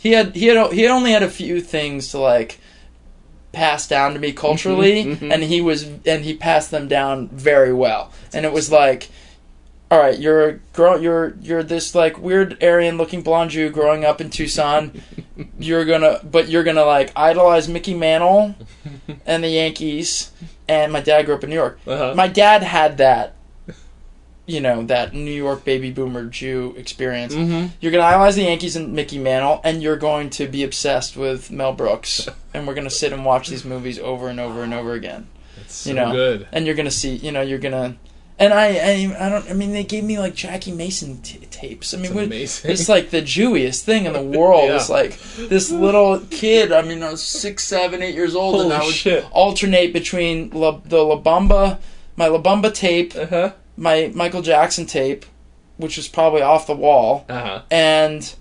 [0.00, 0.34] He had.
[0.34, 0.72] He had.
[0.72, 2.58] He had only had a few things to like
[3.52, 5.32] pass down to me culturally, Mhm, mhm.
[5.32, 5.84] and he was.
[6.04, 8.12] And he passed them down very well.
[8.32, 9.08] and it was like.
[9.90, 14.04] All right, you're a grow, you're you're this like weird Aryan looking blonde Jew growing
[14.04, 15.02] up in Tucson.
[15.58, 18.54] you're gonna, but you're gonna like idolize Mickey Mantle
[19.26, 20.32] and the Yankees.
[20.66, 22.14] And my dad grew up in New York Uh-huh.
[22.16, 23.34] my dad had that
[24.46, 27.70] you know that new york baby boomer jew experience Mhm.
[27.80, 31.16] you're going to idolize the yankees and mickey mantle and you're going to be obsessed
[31.16, 34.62] with mel brooks and we're going to sit and watch these movies over and over
[34.62, 35.28] and over again
[35.62, 36.46] It's so you know good.
[36.52, 37.94] and you're going to see you know you're to
[38.38, 39.48] and I, I, I don't.
[39.48, 41.94] I mean, they gave me like Jackie Mason t- tapes.
[41.94, 44.68] I mean, It's it's like the Jewiest thing in the world.
[44.68, 44.76] Yeah.
[44.76, 46.72] It's like this little kid.
[46.72, 49.24] I mean, I was six, seven, eight years old, and I would shit.
[49.30, 51.78] alternate between La, the La Bamba,
[52.16, 53.52] my La Bamba tape, Uh huh.
[53.76, 55.24] my Michael Jackson tape,
[55.76, 57.62] which was probably off the wall, Uh huh.
[57.70, 58.34] and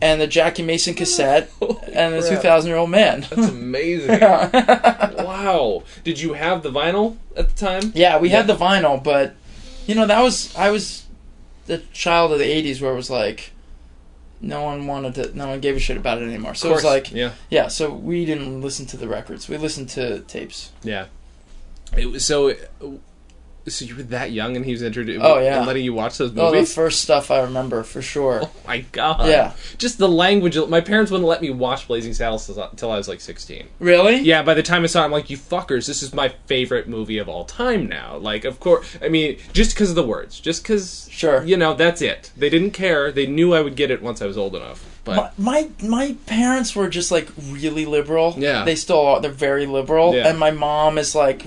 [0.00, 1.50] and the Jackie Mason cassette,
[1.92, 3.26] and the two thousand year old man.
[3.30, 4.20] That's amazing.
[4.20, 5.82] wow.
[6.04, 7.92] Did you have the vinyl at the time?
[7.94, 9.34] yeah, we had the vinyl, but
[9.86, 11.06] you know that was I was
[11.66, 13.52] the child of the '80s where it was like.
[14.40, 15.36] No one wanted to.
[15.36, 16.54] No one gave a shit about it anymore.
[16.54, 17.66] So it was like, yeah, yeah.
[17.66, 19.48] So we didn't listen to the records.
[19.48, 20.70] We listened to tapes.
[20.84, 21.06] yeah.
[21.96, 22.54] It was so.
[23.70, 25.24] So you were that young, and he was introduced.
[25.24, 25.58] Oh, yeah.
[25.58, 26.42] and letting you watch those movies.
[26.48, 28.40] Oh, the first stuff I remember for sure.
[28.44, 29.28] Oh my god.
[29.28, 29.52] Yeah.
[29.78, 30.56] Just the language.
[30.68, 33.68] My parents wouldn't let me watch Blazing Saddles until I was like sixteen.
[33.78, 34.16] Really?
[34.18, 36.88] Yeah, by the time I saw it, I'm like, you fuckers, this is my favorite
[36.88, 38.16] movie of all time now.
[38.16, 40.40] Like, of course, I mean, just because of the words.
[40.40, 41.42] Just because, Sure.
[41.44, 42.30] you know, that's it.
[42.36, 43.10] They didn't care.
[43.12, 44.84] They knew I would get it once I was old enough.
[45.04, 48.34] But, my, my my parents were just like really liberal.
[48.36, 48.64] Yeah.
[48.64, 49.20] They still are.
[49.20, 50.14] They're very liberal.
[50.14, 50.28] Yeah.
[50.28, 51.46] And my mom is like,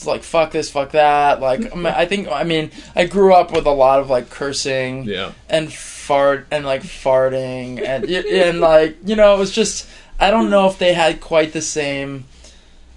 [0.00, 1.40] it's like fuck this, fuck that.
[1.40, 5.04] Like I I think I mean I grew up with a lot of like cursing
[5.04, 5.32] yeah.
[5.48, 9.86] and fart and like farting and and like you know it was just
[10.18, 12.24] I don't know if they had quite the same.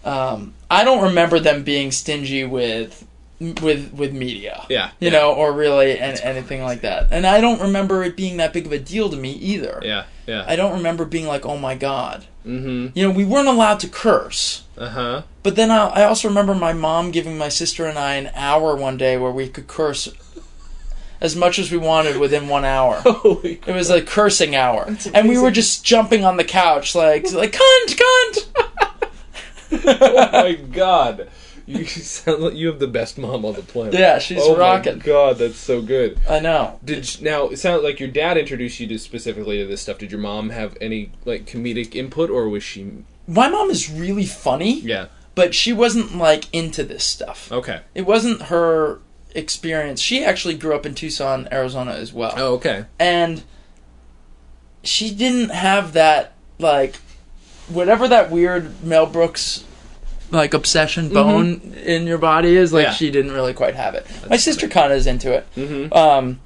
[0.05, 3.05] Um, I don't remember them being stingy with
[3.39, 4.65] with with media.
[4.69, 4.91] Yeah.
[5.00, 5.19] You yeah.
[5.19, 7.08] know, or really and anything like that.
[7.12, 9.82] And I don't remember it being that big of a deal to me either.
[9.84, 10.06] Yeah.
[10.26, 10.46] Yeah.
[10.48, 12.88] I don't remember being like, "Oh my god." mm-hmm.
[12.93, 14.63] You know, we weren't allowed to curse.
[14.78, 15.22] Uh huh.
[15.43, 18.76] But then I, I also remember my mom giving my sister and I an hour
[18.76, 20.10] one day where we could curse
[21.22, 23.02] as much as we wanted within one hour.
[23.06, 27.32] Holy It was a cursing hour, and we were just jumping on the couch like
[27.32, 28.48] like cunt, cunt.
[29.86, 31.30] oh my god.
[31.65, 33.93] You sound like you have the best mom on the planet.
[33.93, 34.97] Yeah, she's oh rocking.
[34.97, 36.19] my god, that's so good.
[36.30, 36.80] I know.
[36.84, 39.97] Did you- now it sounds like your dad introduced you to specifically to this stuff.
[39.97, 42.91] Did your mom have any like comedic input, or was she?
[43.28, 45.06] My mom is really funny, Yeah.
[45.36, 47.49] but she wasn't like into this stuff.
[47.52, 47.82] Okay.
[47.95, 48.99] It wasn't her
[49.34, 50.02] experience.
[50.02, 52.34] She actually grew up in Tucson, Arizona as well.
[52.36, 52.86] Oh, okay.
[52.99, 53.43] and
[54.84, 56.97] she didn't have that like
[57.69, 59.63] whatever that weird Mel Brooks
[60.34, 62.93] like obsession bone in your body is like Yeah.
[62.93, 64.06] she didn't really quite have it.
[64.30, 65.93] my sister kind of is into it, Mm-hmm.
[65.93, 66.39] um,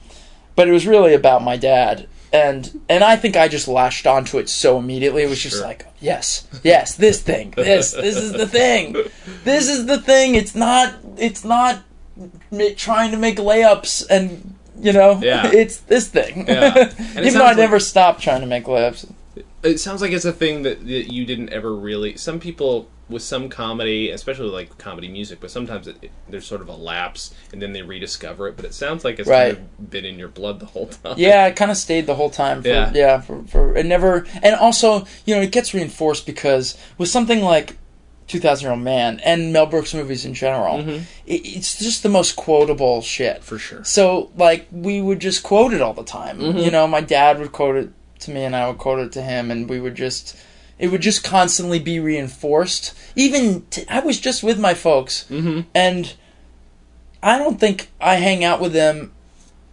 [0.56, 2.08] but it was really about my dad.
[2.34, 5.23] And and I think I just latched onto it so immediately.
[5.23, 8.95] It was just like, yes, yes, this thing, this, this is the thing,
[9.45, 10.36] this is the thing.
[10.36, 11.84] It's not, it's not
[12.76, 15.47] trying to make layups and you know, Yeah.
[15.54, 16.45] it's this thing.
[16.47, 16.93] Yeah.
[17.17, 19.10] Even though I like- never stopped trying to make layups.
[19.63, 22.15] It sounds like it's a thing that, that you didn't ever really.
[22.17, 26.61] Some people with some comedy, especially like comedy music, but sometimes it, it, there's sort
[26.61, 28.55] of a lapse and then they rediscover it.
[28.57, 29.55] But it sounds like it's Right.
[29.55, 31.15] kind of been in your blood the whole time.
[31.17, 32.61] Yeah, it kind of stayed the whole time.
[32.61, 32.91] For, Yeah.
[32.93, 37.41] yeah, for, for it never, and also you know it gets reinforced because with something
[37.41, 37.77] like
[38.27, 41.03] 2000 Year Old Man and Mel Brooks movies in general, mm-hmm.
[41.25, 43.41] it, it's just the most quotable shit.
[43.41, 43.85] for sure.
[43.85, 46.39] So like we would just quote it all the time.
[46.39, 46.57] Mm-hmm.
[46.57, 47.89] You know, my dad would quote it
[48.19, 50.35] to me, and I would quote it to him, and we would just.
[50.79, 52.97] It would just constantly be reinforced.
[53.15, 55.61] Even t- I was just with my folks, mm-hmm.
[55.73, 56.13] and
[57.23, 59.11] I don't think I hang out with them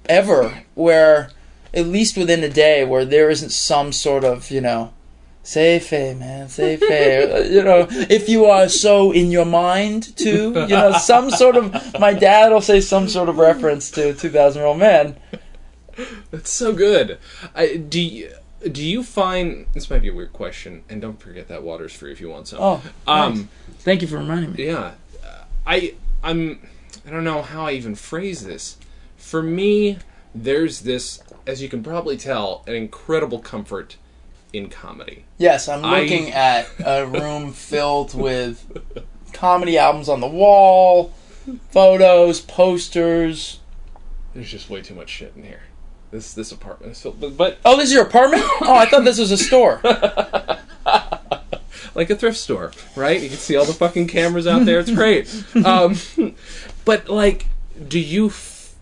[0.06, 1.30] ever where,
[1.74, 4.94] at least within a day, where there isn't some sort of you know,
[5.42, 7.30] say fe man, say fe.
[7.34, 11.56] Uh, you know, if you are so in your mind too, you know, some sort
[11.56, 11.72] of.
[12.00, 15.16] My dad will say some sort of reference to Two Thousand Year Old Man.
[16.30, 17.18] That's so good.
[17.54, 18.32] I, do you,
[18.70, 22.12] do you find this might be a weird question, and don't forget that water's free
[22.12, 22.58] if you want some.
[22.60, 23.48] Oh, um,
[23.80, 24.66] Thank you for reminding me.
[24.66, 24.92] yeah,
[25.66, 26.60] I I'm
[27.06, 28.76] I don't know how I even phrase this.
[29.16, 29.98] For me,
[30.34, 33.96] there's this, as you can probably tell, an incredible comfort
[34.52, 35.24] in comedy.
[35.38, 38.64] Yes, I'm I- looking at a room filled with
[39.32, 41.12] comedy albums on the wall,
[41.70, 43.60] photos, posters.
[44.34, 45.62] There's just way too much shit in here.
[46.14, 48.44] This this apartment filled, but, but Oh, this is your apartment?
[48.60, 49.80] Oh, I thought this was a store.
[51.96, 53.20] like a thrift store, right?
[53.20, 54.78] You can see all the fucking cameras out there.
[54.78, 55.26] It's great.
[55.64, 55.96] Um,
[56.84, 57.46] but like,
[57.88, 58.28] do you?
[58.28, 58.76] F-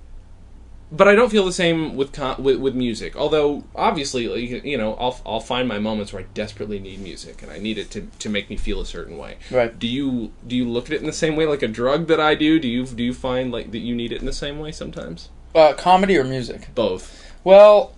[0.90, 3.16] but I don't feel the same with, con- with with music.
[3.16, 4.24] Although obviously,
[4.68, 7.78] you know, I'll I'll find my moments where I desperately need music and I need
[7.78, 9.38] it to, to make me feel a certain way.
[9.50, 9.78] Right.
[9.78, 12.20] Do you do you look at it in the same way like a drug that
[12.20, 12.60] I do?
[12.60, 15.30] Do you do you find like that you need it in the same way sometimes?
[15.54, 16.74] Uh, comedy or music?
[16.74, 17.20] Both.
[17.44, 17.92] Well,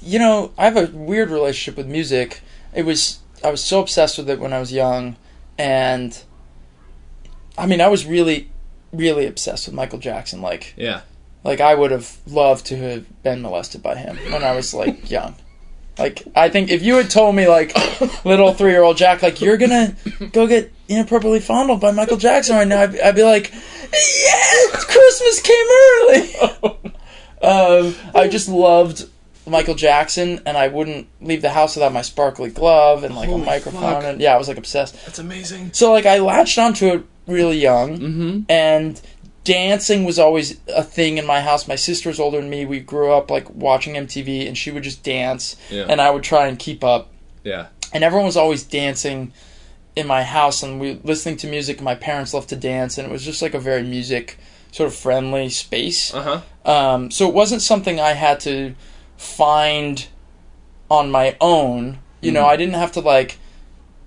[0.00, 2.40] you know, I have a weird relationship with music.
[2.74, 5.16] It was I was so obsessed with it when I was young,
[5.58, 6.16] and
[7.58, 8.50] I mean, I was really,
[8.92, 10.40] really obsessed with Michael Jackson.
[10.42, 11.00] Like, Yeah.
[11.44, 15.10] like I would have loved to have been molested by him when I was like
[15.10, 15.34] young.
[15.98, 17.74] Like, I think if you had told me, like,
[18.26, 19.96] little three year old Jack, like, you're gonna
[20.32, 25.40] go get inappropriately fondled by Michael Jackson right now, I'd, I'd be like, yeah, Christmas
[25.40, 26.32] came early.
[26.62, 26.76] Oh
[27.42, 29.08] um, I just loved
[29.46, 33.42] Michael Jackson, and I wouldn't leave the house without my sparkly glove and, like, Holy
[33.42, 33.80] a microphone.
[33.82, 34.04] fuck.
[34.04, 34.94] And yeah, I was, like, obsessed.
[35.06, 35.70] That's amazing.
[35.72, 38.40] So like I latched onto it really young, Mm-hmm.
[38.48, 39.00] and
[39.44, 41.68] dancing was always a thing in my house.
[41.68, 42.66] My sister was older than me.
[42.66, 45.86] We grew up like watching MTV, and she would just dance, Yeah.
[45.88, 47.12] and I would try and keep up.
[47.44, 47.66] Yeah.
[47.92, 49.32] And everyone was always dancing
[49.94, 51.76] in my house, and we listening to music.
[51.78, 54.38] And my parents loved to dance, and it was just like a very music
[54.76, 56.12] sort of friendly space.
[56.12, 56.70] Uh huh.
[56.70, 58.74] Um, so it wasn't something I had to
[59.16, 60.06] find
[60.90, 61.98] on my own.
[62.20, 62.48] You know, Mhm.
[62.52, 63.38] I didn't have to like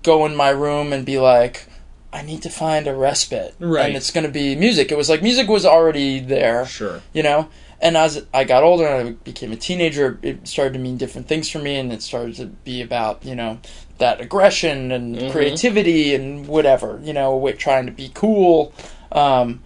[0.02, 1.66] go in my room and be like,
[2.12, 3.86] I need to find a respite, Right.
[3.86, 4.90] And it's going to be music.
[4.90, 7.02] It was like music was already there, Sure.
[7.12, 7.48] you know.
[7.82, 11.28] And as I got older and I became a teenager, it started to mean different
[11.28, 13.58] things for me, and it started to be about you know
[13.98, 15.30] that aggression and Mhm.
[15.32, 18.72] creativity and whatever, you know, wi- trying to be cool.
[19.12, 19.62] Um,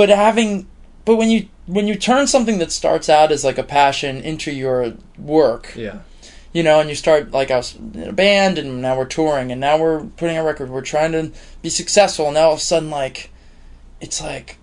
[0.00, 0.66] but having,
[1.04, 4.50] but when you when you turn something that starts out as like a passion into
[4.50, 5.98] your work, Yeah.
[6.54, 9.52] you know, and you start like I was in a band, and now we're touring,
[9.52, 10.70] and now we're putting a record.
[10.70, 13.30] We're trying to be successful, and now all of a sudden, like,
[14.00, 14.56] it's like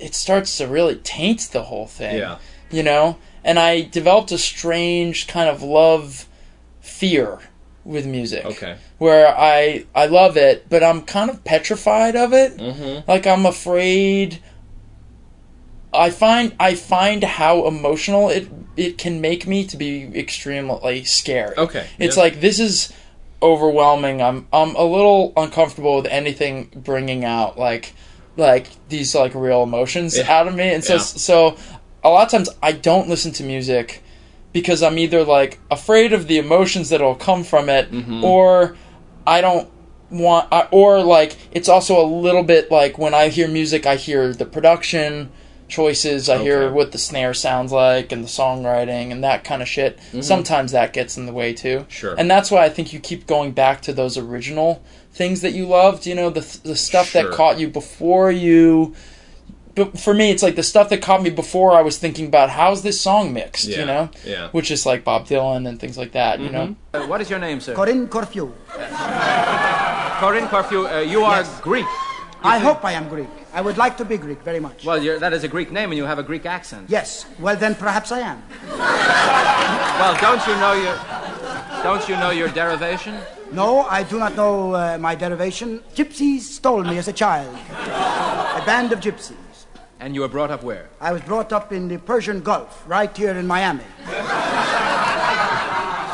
[0.00, 2.16] it starts to really taint the whole thing.
[2.16, 2.38] Yeah.
[2.70, 3.18] you know.
[3.44, 6.26] And I developed a strange kind of love
[6.80, 7.40] fear
[7.88, 8.44] with music.
[8.44, 8.76] Okay.
[8.98, 12.56] where I I love it, but I'm kind of petrified of it.
[12.58, 13.10] Mm-hmm.
[13.10, 14.40] Like I'm afraid.
[15.92, 21.56] I find I find how emotional it it can make me to be extremely scary.
[21.56, 21.86] Okay.
[21.98, 22.22] It's yeah.
[22.22, 22.92] like this is
[23.42, 24.20] overwhelming.
[24.20, 27.94] I'm I'm a little uncomfortable with anything bringing out like
[28.36, 30.30] like these like real emotions Yeah.
[30.30, 30.74] out of me.
[30.74, 31.00] And so Yeah.
[31.00, 31.56] so
[32.04, 34.02] a lot of times I don't listen to music
[34.60, 38.22] because I'm either like afraid of the emotions that'll come from it Mhm.
[38.22, 38.76] or
[39.26, 39.68] I don't
[40.10, 44.32] want or like it's also a little bit like when I hear music I hear
[44.32, 45.30] the production
[45.68, 49.68] choices I hear what the snare sounds like and the songwriting and that kind of
[49.68, 51.90] shit sometimes that gets in the way too Mm-hmm.
[51.90, 52.14] Sure.
[52.16, 55.66] and that's why I think you keep going back to those original things that you
[55.66, 57.24] loved you know the the stuff Sure.
[57.24, 58.94] that caught you before you
[59.78, 62.50] but for me it's like the stuff that caught me before I was thinking about
[62.50, 63.78] how's this song mixed Yeah.
[63.80, 64.48] you know Yeah.
[64.56, 67.38] which is like Bob Dylan and things like that you know Uh, what is your
[67.46, 67.74] name, sir?
[67.80, 68.44] Corinne Corfu.
[70.20, 70.86] Corinne Corfu.
[70.86, 71.60] Uh, you are Yes.
[71.60, 71.86] Greek.
[72.42, 73.28] I hope I am Greek.
[73.52, 74.84] I would like to be Greek very much.
[74.84, 76.84] Well, you're, that is a Greek name, and you have a Greek accent.
[76.88, 77.26] Yes.
[77.44, 78.38] Well, then perhaps I am.
[80.00, 80.96] Well, don't you know your
[81.82, 83.14] don't you know your derivation?
[83.52, 85.80] No, I do not know uh, my derivation.
[85.96, 87.52] Gypsies stole me as a child.
[88.60, 89.47] A band of gypsies.
[90.00, 90.88] And you were brought up where?
[91.00, 93.84] I was brought up in the Persian Gulf, right here in Miami.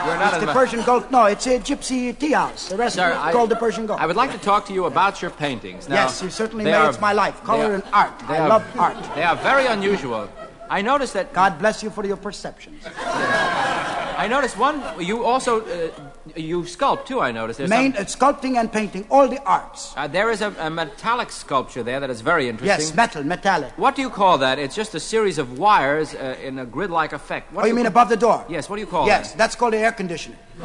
[0.07, 1.11] It's the Persian Gulf.
[1.11, 2.69] No, it's a gypsy tea house.
[2.69, 3.99] The rest Sir, is I- called the Persian Gulf.
[4.01, 5.89] I would like to talk to you about your paintings.
[5.89, 7.43] Now, yes, you certainly are- it's my life.
[7.43, 8.13] Color are- and art.
[8.29, 8.97] they I are- love art.
[9.15, 10.29] They are very unusual.
[10.69, 11.33] I noticed that.
[11.33, 12.85] God bless you for your perceptions.
[12.97, 14.83] I noticed one.
[15.01, 15.89] You also uh,
[16.37, 17.21] you sculpt too.
[17.21, 17.59] I noticed.
[17.59, 19.93] There's Main some- uh, sculpting and painting, all the arts.
[19.97, 22.87] uh, there is a, a metallic sculpture there that is very interesting.
[22.87, 23.73] Yes, metal, metallic.
[23.77, 24.59] What do you call that?
[24.59, 27.53] It's just a series of wires uh, in a grid-like effect.
[27.53, 28.45] What Oh, do you mean call- above the door?
[28.49, 28.69] Yes.
[28.71, 29.09] What do you call it?
[29.09, 29.39] Yes, that?
[29.39, 30.37] that's called the air conditioner.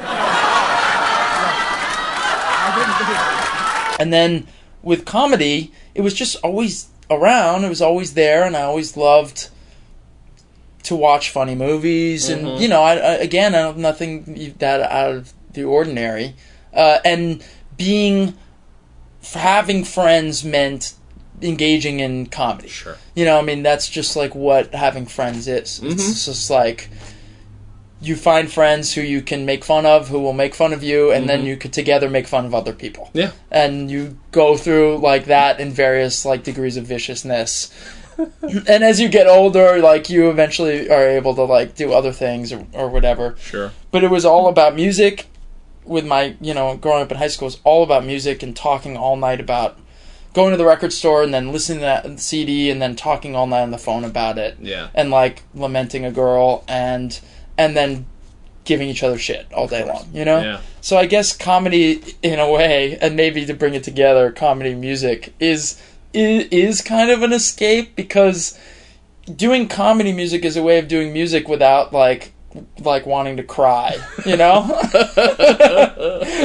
[2.62, 3.98] I didn't do that.
[4.00, 4.48] And then
[4.82, 7.64] with comedy, it was just always around.
[7.66, 9.50] It was always there, and I always loved
[10.84, 12.30] to watch funny movies.
[12.30, 16.36] And you know, I, I, again, I have nothing that out of the ordinary.
[16.74, 17.44] Uh, and
[17.78, 18.36] being
[19.34, 20.94] having friends meant
[21.42, 22.68] engaging in comedy.
[22.68, 22.98] Sure.
[23.16, 25.80] You know, I mean, that's just like what having friends is.
[25.80, 25.92] Mm-hmm.
[25.94, 26.90] It's just like
[28.02, 31.12] you find friends who you can make fun of, who will make fun of you,
[31.12, 33.06] and then you could together make fun of other people.
[33.08, 33.18] Mm-hmm.
[33.18, 33.32] Yeah.
[33.52, 37.72] And you go through like that in various like degrees of viciousness.
[38.42, 42.52] and as you get older, like you eventually are able to like do other things
[42.52, 43.72] or, or whatever Sure.
[43.92, 45.26] but it was all about music
[45.90, 48.96] with my you know growing up in high school was all about music and talking
[48.96, 49.78] all night about
[50.34, 53.48] going to the record store and then listening to that cd and then talking all
[53.48, 54.90] night on the phone about it Yeah.
[54.94, 57.20] and like lamenting a girl and
[57.58, 58.06] and then
[58.66, 60.62] giving each other shit all day long you know Yeah.
[60.82, 65.34] so i guess comedy in a way and maybe to bring it together comedy music
[65.40, 65.82] is
[66.14, 68.58] is, is kind of an escape because
[69.36, 72.32] doing comedy music is a way of doing music without like
[72.80, 74.62] like wanting to cry, you know?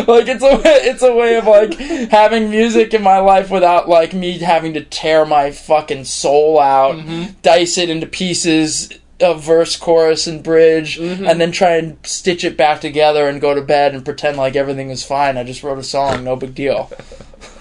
[0.06, 1.74] like it's a it's a way of like
[2.10, 6.96] having music in my life without like me having to tear my fucking soul out,
[6.96, 7.32] mm-hmm.
[7.42, 8.90] dice it into pieces
[9.20, 11.24] of verse, chorus, and bridge, mm-hmm.
[11.24, 14.56] and then try and stitch it back together and go to bed and pretend like
[14.56, 15.38] everything is fine.
[15.38, 16.90] I just wrote a song, no big deal.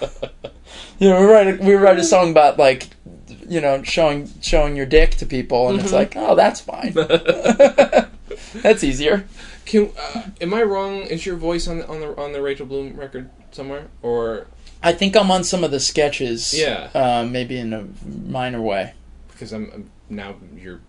[0.98, 2.88] you know, we write a, we write a song about like
[3.48, 5.96] you know showing showing your dick to people, and it's mm-hmm.
[5.96, 6.94] like, oh, that's fine.
[8.62, 9.26] that's easier.
[9.66, 11.02] Can uh, am I wrong?
[11.02, 14.46] Is your voice on the on the on the Rachel Bloom record somewhere or
[14.82, 16.52] I think I'm on some of the sketches.
[16.52, 16.90] Yeah.
[16.94, 18.92] uh, maybe in a minor way.
[19.28, 20.80] because I'm, I'm now your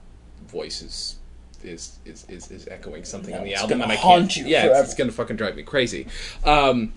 [0.48, 1.16] voice is
[1.64, 4.46] is is is, is echoing something No, on the album and I haunt can't.
[4.48, 4.84] you yeah, it's, forever.
[4.86, 6.08] it's gonna fucking drive me crazy.
[6.44, 6.92] Um,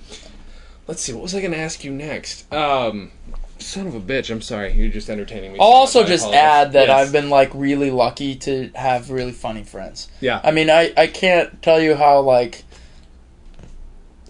[0.86, 2.52] let's see, what was I gonna ask you next?
[2.52, 3.12] Um,
[3.58, 5.58] son of a bitch, I'm sorry, you're just entertaining me.
[5.60, 7.06] I'll so also just add that Yes.
[7.06, 10.08] I've been like really lucky to have really funny friends.
[10.20, 12.64] yeah, I mean, I, I can't tell you how like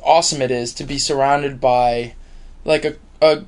[0.02, 2.14] awesome it is to be surrounded by
[2.64, 3.44] like a, a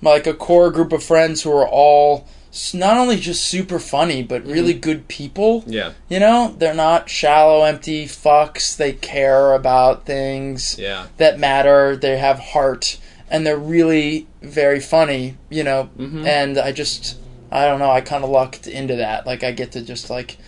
[0.00, 2.28] like a core group of friends who are all
[2.72, 4.52] not only just super funny but mm-hmm.
[4.52, 5.64] really good people.
[5.66, 8.76] yeah, You know, they're not shallow, empty fucks.
[8.76, 11.96] They care about things yeah, that matter.
[11.96, 12.98] They have heart,
[13.30, 15.36] and they're really very funny.
[15.50, 16.26] You know, Mm-hmm.
[16.26, 17.18] and I just,
[17.50, 17.90] I don't know.
[17.90, 19.26] I kind of lucked into that.
[19.26, 20.38] Like I get to just like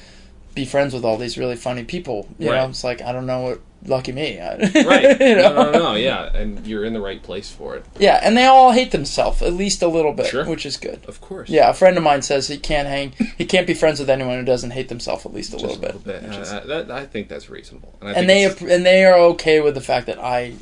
[0.55, 2.28] be friends with all these really funny people.
[2.39, 2.57] You Right.
[2.62, 4.39] know, it's like I don't know what lucky me.
[4.41, 5.18] right.
[5.20, 5.55] you know?
[5.55, 8.45] No, no, no, yeah, and you're in the right place for it, Yeah, and they
[8.45, 10.45] all hate themselves at least a little bit, Sure.
[10.45, 11.01] which is good.
[11.09, 11.49] of course.
[11.49, 14.39] Yeah, a friend of mine says he can't hang, he can't be friends with anyone
[14.39, 15.95] who doesn't hate themselves at least a little bit.
[15.95, 16.22] a little bit.
[16.28, 19.18] which is- Uh, that, I think that's reasonable, and, I and they and they are
[19.33, 20.53] okay with the fact that I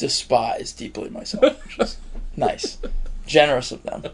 [0.00, 1.98] despise deeply myself, which is
[2.36, 2.78] nice,
[3.26, 4.04] generous of them.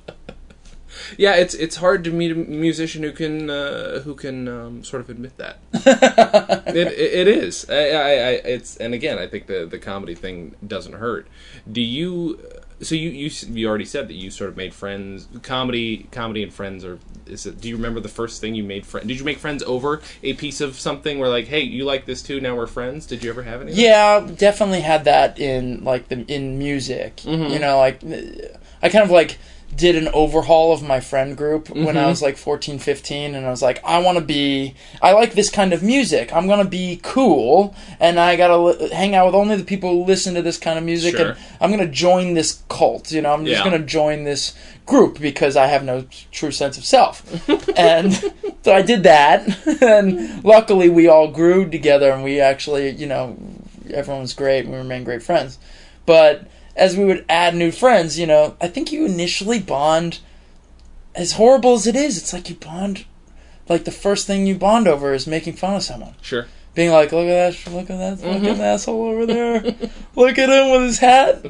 [1.17, 5.01] yeah, it's it's hard to meet a musician who can uh, who can um, sort
[5.01, 5.59] of admit that.
[5.73, 7.71] it, it, it is.
[7.71, 11.29] I, I, I, it's and again, I think the the comedy thing doesn't hurt.
[11.71, 12.41] Do you?
[12.83, 15.29] So you you you already said that you sort of made friends.
[15.43, 16.99] Comedy comedy and friends are.
[17.27, 17.61] Is it?
[17.61, 19.07] Do you remember the first thing you made friends?
[19.07, 21.19] Did you make friends over a piece of something?
[21.19, 22.41] Where like, hey, you like this too?
[22.41, 23.07] Now we're friends.
[23.07, 23.73] Did you ever have any?
[23.73, 27.17] Yeah, definitely had that in like the in music.
[27.17, 27.53] Mm-hmm.
[27.53, 28.03] You know, like
[28.83, 29.39] I kind of like
[29.77, 31.99] did an overhaul of my friend group when Mm-hmm.
[31.99, 35.35] I was like 14, 15 and I was like I want to be I like
[35.35, 36.33] this kind of music.
[36.33, 39.65] I'm going to be cool and I got to li- hang out with only the
[39.65, 41.31] people who listen to this kind of music Sure.
[41.31, 43.33] and I'm going to join this cult, you know.
[43.35, 44.55] I'm just going to join this
[44.87, 47.23] group because I have no true sense of self.
[47.77, 48.13] and
[48.63, 49.47] so I did that
[49.83, 53.37] and luckily we all grew together and we actually, you know,
[53.93, 55.59] everyone was great and we remained great friends.
[56.07, 60.21] But as we would add new friends, you know, I think you initially bond
[61.15, 63.07] as horrible as it is, it's like you bond
[63.69, 66.15] like the first thing you bond over is making fun of someone.
[66.23, 66.47] Sure.
[66.75, 68.61] Being like, look at that look at that fucking mm-hmm.
[68.61, 69.61] asshole over there.
[70.17, 71.43] look at him with his hat.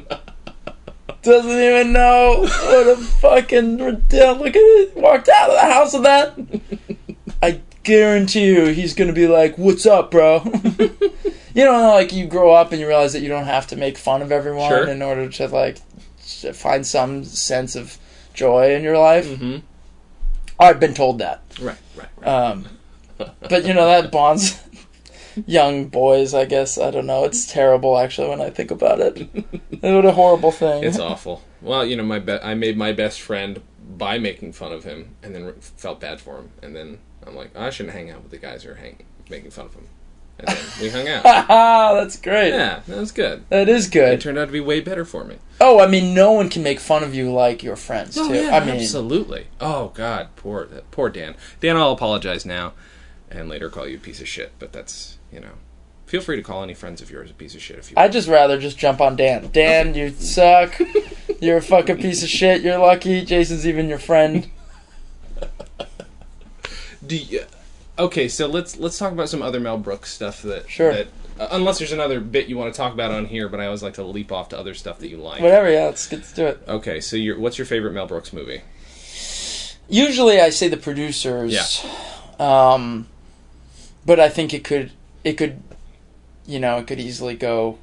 [1.21, 3.77] Doesn't even know what a fucking.
[3.77, 4.95] Look at it.
[4.95, 6.97] Walked out of the house with that.
[7.43, 10.39] I guarantee you, he's gonna be like, "What's up, bro?"
[11.57, 13.97] you know, like you grow up and you realize that you don't have to make
[13.97, 14.87] fun of everyone Sure.
[14.87, 15.79] in order to like
[16.53, 17.97] find some sense of
[18.33, 19.25] joy in your life.
[19.27, 19.57] Mm-hmm.
[20.59, 21.41] I've been told that.
[21.59, 21.77] Right.
[21.95, 22.07] Right.
[22.19, 22.27] right.
[22.27, 22.65] Um,
[23.17, 24.61] but you know that bonds
[25.47, 26.33] young boys.
[26.33, 27.23] I guess I don't know.
[27.25, 29.27] It's terrible actually when I think about it.
[29.81, 30.83] what a horrible thing.
[30.83, 31.41] It's awful.
[31.61, 33.61] Well, you know, my be- I made my best friend
[33.97, 37.35] by making fun of him, and then re- felt bad for him, and then I'm
[37.35, 39.87] like, I shouldn't hang out with the guys who are hang- making fun of him,
[40.81, 41.23] we hung out.
[41.47, 42.49] That's great.
[42.49, 43.43] yeah, that was good.
[43.49, 44.03] That is good.
[44.03, 44.21] It good.
[44.21, 45.37] turned out to be way better for me.
[45.59, 48.33] Oh, I mean, no one can make fun of you like your friends oh, too.
[48.49, 49.47] I mean, Oh, absolutely.
[49.59, 51.35] Oh God, poor poor Dan.
[51.59, 52.73] Dan, I'll apologize now,
[53.31, 54.51] and later call you a piece of shit.
[54.59, 55.53] But that's you know,
[56.07, 57.97] Feel free to call any friends of yours a piece of shit if you.
[57.97, 59.49] I'd just rather just jump on Dan.
[59.51, 60.79] Dan, you suck.
[61.41, 62.61] You're a fucking piece of shit.
[62.61, 63.25] You're lucky.
[63.25, 64.49] Jason's even your friend.
[67.05, 67.43] Do you,
[67.99, 70.93] okay, so let's let's talk about some other Mel Brooks stuff that Sure.
[70.93, 71.07] That,
[71.39, 73.83] uh, unless there's another bit you want to talk about on here, but I always
[73.83, 75.41] like to leap off to other stuff that you like.
[75.41, 76.59] Whatever, yeah, let's get to it.
[76.67, 78.61] Okay, so your what's your favorite Mel Brooks movie?
[79.89, 81.53] Usually I say the producers.
[81.53, 82.73] Yeah.
[82.73, 83.07] Um,
[84.05, 84.91] but I think it could,
[85.23, 85.61] it could,
[86.45, 87.77] you know, it could easily go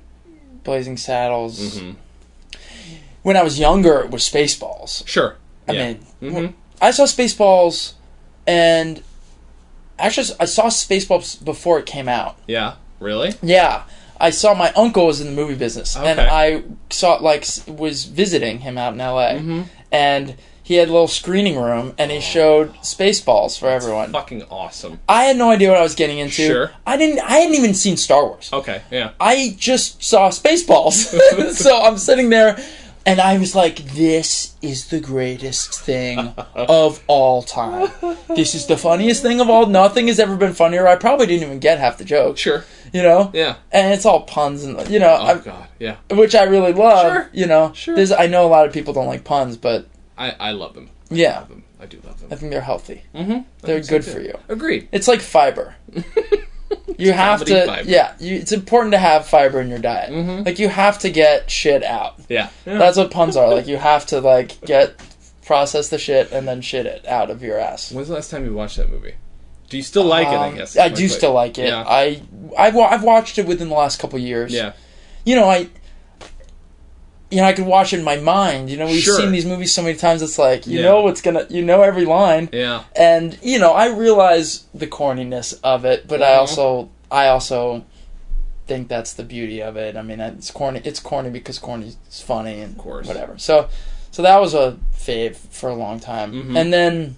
[0.64, 1.78] Blazing Saddles.
[1.78, 1.96] Mhm.
[3.22, 5.06] When I was younger, it was Spaceballs.
[5.08, 5.36] Sure.
[5.66, 5.86] I Yeah.
[5.86, 6.52] mean, Mhm.
[6.80, 7.92] I saw Spaceballs,
[8.46, 9.02] and
[9.98, 12.36] actually, I saw Spaceballs before it came out.
[12.46, 12.76] Yeah.
[13.00, 13.34] Really?
[13.42, 13.84] Yeah,
[14.18, 18.60] I saw my uncle was in the movie business, and I saw like was visiting
[18.60, 19.34] him out in L.A.
[19.34, 19.62] Mm-hmm.
[19.92, 24.12] and he had a little screening room, and he showed Spaceballs for everyone.
[24.12, 24.98] Fucking awesome.
[25.06, 26.46] I had no idea what I was getting into.
[26.46, 26.72] Sure.
[26.86, 27.18] I didn't.
[27.18, 28.48] I hadn't even seen Star Wars.
[28.50, 28.80] Okay.
[28.90, 29.10] Yeah.
[29.20, 31.52] I just saw Spaceballs.
[31.52, 32.56] so I'm sitting there
[33.06, 36.18] and I was like, this is the greatest thing
[36.54, 37.90] of all time.
[38.28, 39.66] This is the funniest thing of all.
[39.66, 40.86] Nothing has ever been funnier.
[40.86, 42.40] I probably didn't even get half the jokes.
[42.40, 42.64] Sure.
[42.92, 43.30] You know?
[43.34, 43.56] Yeah.
[43.72, 45.68] And it's all puns and, you know, Oh I- god.
[45.78, 45.96] Yeah.
[46.10, 47.12] which I really love.
[47.12, 47.30] Sure.
[47.32, 47.72] You know?
[47.72, 47.94] Sure.
[47.96, 49.86] There's, I know a lot of people don't like puns, but
[50.16, 50.90] I I love them.
[51.10, 51.64] I yeah, love them.
[51.80, 52.28] I do love them.
[52.32, 53.02] I think they're healthy.
[53.14, 53.40] Mm-hmm.
[53.62, 54.38] They're good for you.
[54.48, 54.88] Agreed.
[54.92, 55.74] It's like fiber.
[56.98, 57.88] You have to, fiber.
[57.88, 58.14] yeah.
[58.20, 60.10] You, it's important to have fiber in your diet.
[60.12, 60.44] Mhm.
[60.46, 62.14] Like you have to get shit out.
[62.28, 62.48] Yeah.
[62.66, 62.78] yeah.
[62.78, 63.52] That's what puns are.
[63.54, 64.94] Like you have to like get
[65.44, 67.92] process the shit and then shit it out of your ass.
[67.92, 69.14] When's the last time you watched that movie?
[69.68, 70.30] Do you still like it?
[70.36, 70.76] I Um, guess.
[70.78, 71.68] I do my still like it.
[71.68, 71.84] Yeah.
[71.86, 72.22] I
[72.56, 74.52] I've, I've watched it within the last couple years.
[74.52, 74.72] Yeah.
[75.24, 75.68] You know I.
[77.34, 78.70] You know, I could watch it in my mind.
[78.70, 79.18] You know, we've Sure.
[79.18, 80.22] seen these movies so many times.
[80.22, 80.84] It's like you Yeah.
[80.84, 82.82] know what's gonna, you know every line, Yeah.
[82.94, 86.38] and you know I realize the corniness of it, but I Mhm.
[86.38, 87.82] also, I also
[88.68, 89.96] think that's the beauty of it.
[89.96, 90.80] I mean, it's corny.
[90.84, 93.08] It's corny because corny is funny and of course.
[93.08, 93.34] whatever.
[93.36, 93.66] So,
[94.12, 96.56] so that was a fave for a long time, Mhm.
[96.56, 97.16] and then,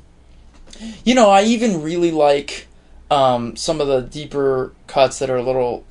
[1.05, 2.69] you know, I even really like
[3.11, 5.85] um, some of the deeper cuts that are a little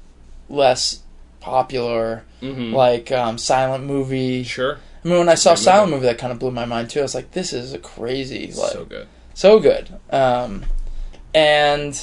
[0.50, 1.00] less
[1.46, 2.74] popular, Mm-hmm.
[2.76, 4.44] like um, Silent Movie.
[4.44, 4.78] Sure.
[5.04, 6.02] I mean, when I saw Great Silent movie.
[6.02, 7.00] Movie, that kind of blew my mind too.
[7.00, 9.08] I was like, this is a crazy, like, so good.
[9.34, 9.90] so good.
[10.12, 10.66] Um,
[11.34, 12.00] and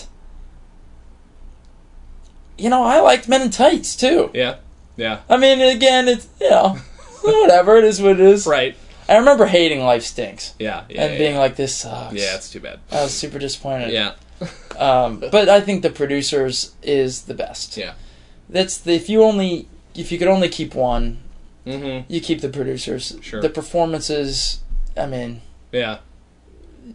[2.58, 4.30] you know, I liked Men in Tights too.
[4.34, 4.56] Yeah.
[4.96, 5.20] Yeah.
[5.28, 6.76] I mean, again, it's you know,
[7.22, 8.46] whatever it is, what it is.
[8.46, 8.76] Right.
[9.08, 10.84] I remember hating Life Stinks Yeah.
[10.88, 11.02] Yeah.
[11.04, 11.40] and yeah, being yeah.
[11.40, 12.14] like, this sucks.
[12.14, 12.78] Yeah, it's too bad.
[12.90, 13.90] I was super disappointed.
[13.90, 14.14] Yeah.
[14.78, 17.76] Um, but I think the producers is the best.
[17.76, 17.92] Yeah.
[18.52, 21.18] That's the, if you only if you could only keep one,
[21.66, 22.12] Mm-hmm.
[22.12, 23.16] you keep the producers.
[23.22, 23.40] Sure.
[23.40, 24.62] The performances,
[24.96, 25.98] I mean, Yeah.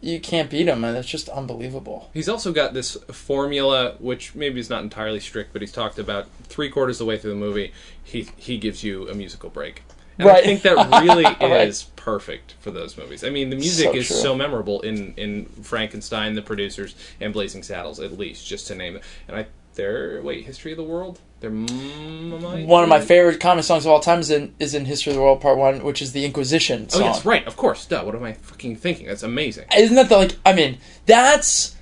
[0.02, 2.10] you can't beat them, and it's just unbelievable.
[2.14, 6.28] He's also got this formula, which maybe is not entirely strict, but he's talked about
[6.44, 7.72] three quarters of the way through the movie.
[8.04, 9.84] He he gives you a musical break,
[10.20, 11.68] and I think that really Right.
[11.68, 13.24] is perfect for those movies.
[13.24, 14.16] I mean, the music So is true.
[14.18, 18.98] so memorable in in Frankenstein, the producers, and Blazing Saddles, at least just to name
[18.98, 19.04] it.
[19.30, 19.46] And I
[19.78, 21.22] their wait, History of the World.
[21.40, 25.16] One of my favorite comic songs of all time is in is in History of
[25.18, 27.02] the World Part One, which is the Inquisition Song.
[27.02, 27.86] Oh yes, right, of course.
[27.86, 28.04] Duh.
[28.04, 29.08] What am I fucking thinking?
[29.08, 29.68] That's amazing.
[29.78, 30.36] Isn't that the like?
[30.46, 31.76] I mean, that's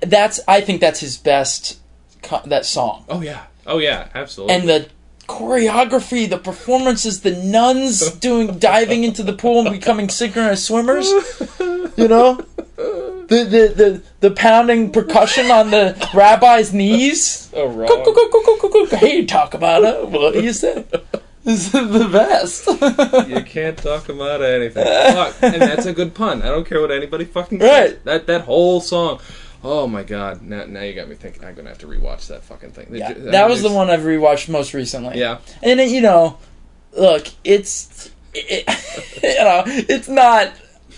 [0.00, 1.80] that's I think that's his best
[2.22, 3.44] co- that song Oh yeah.
[3.66, 4.08] Oh yeah.
[4.14, 4.54] Absolutely.
[4.54, 4.88] and the
[5.28, 11.06] choreography, the performances, the nuns doing diving into the pool and becoming synchronized swimmers.
[11.96, 12.34] You know,
[12.76, 17.50] the the the, the pounding percussion on the rabbi's knees.
[17.54, 17.86] oh wrong.
[17.86, 18.96] Go, go, go.
[18.96, 20.08] Hey, talk about it.
[20.08, 20.84] What do you say?
[21.44, 22.66] This is the best.
[23.28, 24.84] You can't talk about anything.
[24.84, 25.36] Fuck.
[25.42, 26.42] And that's a good pun.
[26.42, 27.92] I don't care what anybody fucking says.
[27.92, 28.04] Right.
[28.04, 29.20] That that whole song.
[29.64, 30.42] Oh my god.
[30.42, 31.44] Now, now you got me thinking.
[31.44, 32.88] I'm gonna have to rewatch that fucking thing.
[32.92, 35.18] Yeah, that was the one I've rewatched most recently.
[35.18, 35.38] Yeah.
[35.62, 36.38] and it, you know,
[36.96, 38.64] look, it's it,
[39.22, 40.52] you know, it's not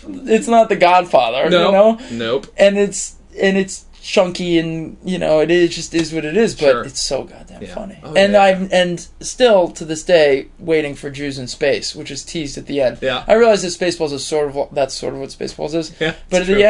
[0.06, 1.66] it's not The Godfather, No.
[1.66, 2.46] you know, Nope.
[2.56, 6.54] and it's and it's chunky and you know it is just is what it is,
[6.54, 6.84] but Sure.
[6.84, 7.74] it's so goddamn Yeah.
[7.74, 7.98] funny.
[8.02, 8.42] Oh, and yeah.
[8.42, 12.66] I'm and still to this day waiting for Jews in Space, which is teased at
[12.66, 12.98] the end.
[13.02, 13.24] Yeah.
[13.26, 16.14] I realize that Spaceballs is sort of that's sort of what Spaceballs is, Yeah.
[16.30, 16.62] but at it's the true.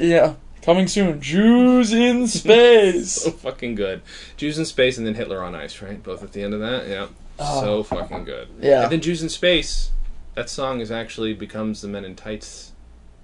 [0.00, 0.34] end, yeah,
[0.68, 3.12] coming soon, Jews in Space.
[3.12, 4.02] So fucking good.
[4.36, 6.02] Jews in Space and then Hitler on Ice, right?
[6.02, 6.86] Both at the end of that.
[6.86, 7.06] Yeah.
[7.38, 7.60] Oh.
[7.62, 8.48] So fucking good.
[8.60, 8.82] Yeah.
[8.82, 9.92] And then Jews in Space.
[10.34, 12.72] That song is actually becomes the Men in Tights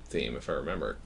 [0.06, 0.96] theme, if I remember.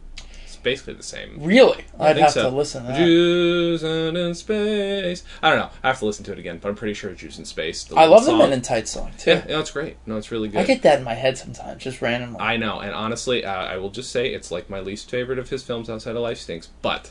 [0.59, 1.37] It's basically the same.
[1.41, 2.51] Really, I I'd think have so.
[2.51, 2.99] to listen to that.
[2.99, 5.23] Jews in space.
[5.43, 5.71] I don't know.
[5.85, 7.85] I have to listen to it again, but I'm pretty sure Jews in space.
[7.85, 8.37] The I little love the.
[8.37, 9.31] Men in Tights song too.
[9.31, 9.97] Yeah, no, it's great.
[10.07, 10.61] No, it's really good.
[10.61, 12.41] I get that in my head sometimes, just randomly.
[12.41, 15.49] I know, and honestly, uh, I will just say it's like my least favorite of
[15.49, 16.69] his films outside of Life Stinks.
[16.83, 17.11] But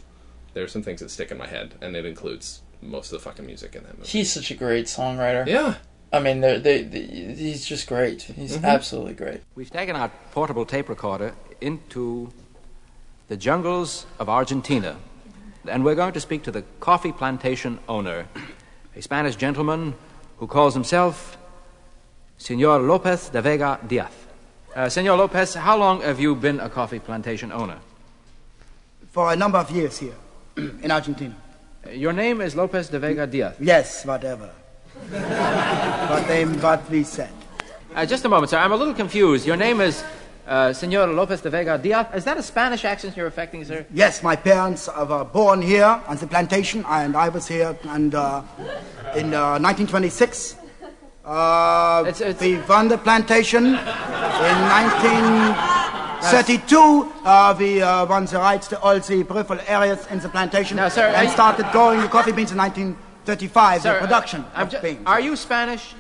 [0.54, 3.46] there's some things that stick in my head, and it includes most of the fucking
[3.46, 4.10] music in that movie.
[4.10, 5.48] He's such a great songwriter.
[5.48, 5.76] yeah.
[6.14, 8.22] I mean, they're, they, they, he's just great.
[8.22, 8.64] He's Mm-hmm.
[8.66, 9.42] absolutely great.
[9.56, 12.32] We've taken our portable tape recorder into
[13.28, 14.96] the jungles of Argentina,
[15.68, 18.26] and we're going to speak to the coffee plantation owner,
[18.96, 19.94] a Spanish gentleman
[20.38, 21.38] who calls himself
[22.38, 24.12] Senor Lopez de Vega Diaz.
[24.76, 27.80] Uh, Senor Lopez, how long have you been a coffee plantation owner?
[29.12, 30.16] For a number of years here
[30.58, 31.36] in Argentina.
[31.86, 33.56] Uh, Your name is Lopez de Vega Diaz.
[33.60, 34.50] Yes, whatever.
[35.10, 37.32] what they what we said.
[37.96, 38.58] Uh, just a moment, sir.
[38.58, 39.46] I'm a little confused.
[39.46, 40.04] Your name is
[40.48, 42.08] uh, Senor Lopez de Vega Diaz.
[42.16, 43.86] Is that a Spanish accent you're affecting, sir?
[43.94, 48.42] Yes, my parents were born here on the plantation, and I was here and uh,
[49.16, 50.56] in uh, 1926.
[51.26, 54.58] Uh, It's- it's- we won the plantation in
[56.16, 57.12] 1932.
[57.26, 60.88] Uh, we uh, won the rights to all the peripheral areas in the plantation Now,
[60.90, 63.82] sir, and you- started growing the coffee beans in 1935.
[63.82, 65.00] Sir, the production of ju- beans.
[65.06, 65.96] Are you Spanish?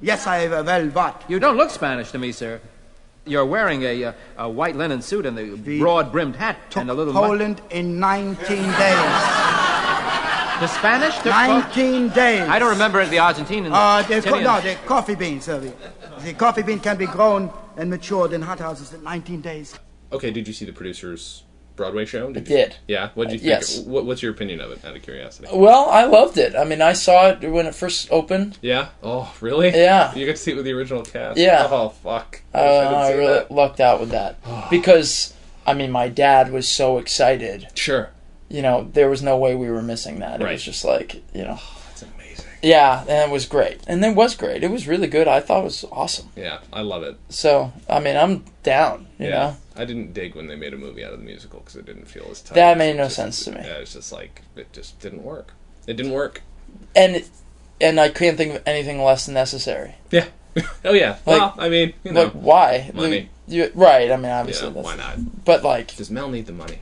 [0.00, 1.22] Yes, I uh, well what?
[1.28, 2.60] You don't look Spanish to me, sir.
[3.24, 6.90] You're wearing a, uh, a white linen suit and the We broad-brimmed hat Took and
[6.90, 7.12] a little.
[7.12, 9.12] mu- Poland in 19 days.
[10.60, 11.32] the Spanish took.
[11.32, 12.40] Po- 19 days.
[12.48, 13.70] I don't remember the Argentinians.
[13.72, 15.48] Uh, the, co- no, the coffee beans.
[15.48, 15.72] Uh, the,
[16.24, 19.78] the coffee bean can be grown and matured in hothouses in 19 days.
[20.12, 21.44] Okay, did you see the producer's
[21.76, 22.26] Broadway show?
[22.26, 22.76] I you- did.
[22.86, 23.10] Yeah.
[23.14, 23.48] What did you think?
[23.48, 23.78] yes.
[23.80, 24.84] What, what's your opinion of it?
[24.84, 25.48] Out of curiosity.
[25.52, 26.54] Well, I loved it.
[26.54, 28.58] I mean, I saw it when it first opened.
[28.62, 28.88] Yeah.
[29.02, 29.68] Oh, really?
[29.70, 30.14] Yeah.
[30.14, 31.38] You got to see it with the original cast.
[31.38, 31.66] Yeah.
[31.70, 32.42] Oh, fuck.
[32.54, 33.50] Uh, I, wish I I really that.
[33.50, 34.36] lucked out with that
[34.70, 35.34] because,
[35.66, 37.68] I mean, my dad was so excited.
[37.74, 38.10] Sure.
[38.48, 40.40] You know, there was no way we were missing that.
[40.40, 40.52] It Right.
[40.52, 41.58] was just like, you know,
[41.88, 42.44] That's amazing.
[42.62, 44.62] yeah, and it was great, and it was great.
[44.62, 45.26] It was really good.
[45.26, 46.28] I thought it was awesome.
[46.36, 47.16] Yeah, I love it.
[47.30, 49.06] So, I mean, I'm down.
[49.18, 49.30] You yeah.
[49.30, 51.86] know, I didn't dig when they made a movie out of the musical because it
[51.86, 52.54] didn't feel as tight.
[52.54, 53.60] That made no Just- sense to me.
[53.64, 55.54] Yeah, it's just like it just didn't work.
[55.86, 56.42] It didn't work.
[56.94, 57.24] and
[57.80, 59.94] and I can't think of anything less than necessary.
[60.10, 60.26] Yeah.
[60.84, 61.16] oh yeah.
[61.26, 62.90] Like- well, I mean, you know, Like, why?
[62.94, 63.30] Money.
[63.48, 64.10] You, right.
[64.10, 65.44] I mean, yeah, obviously, that's, why not?
[65.44, 66.78] But like, Does Mel need the money?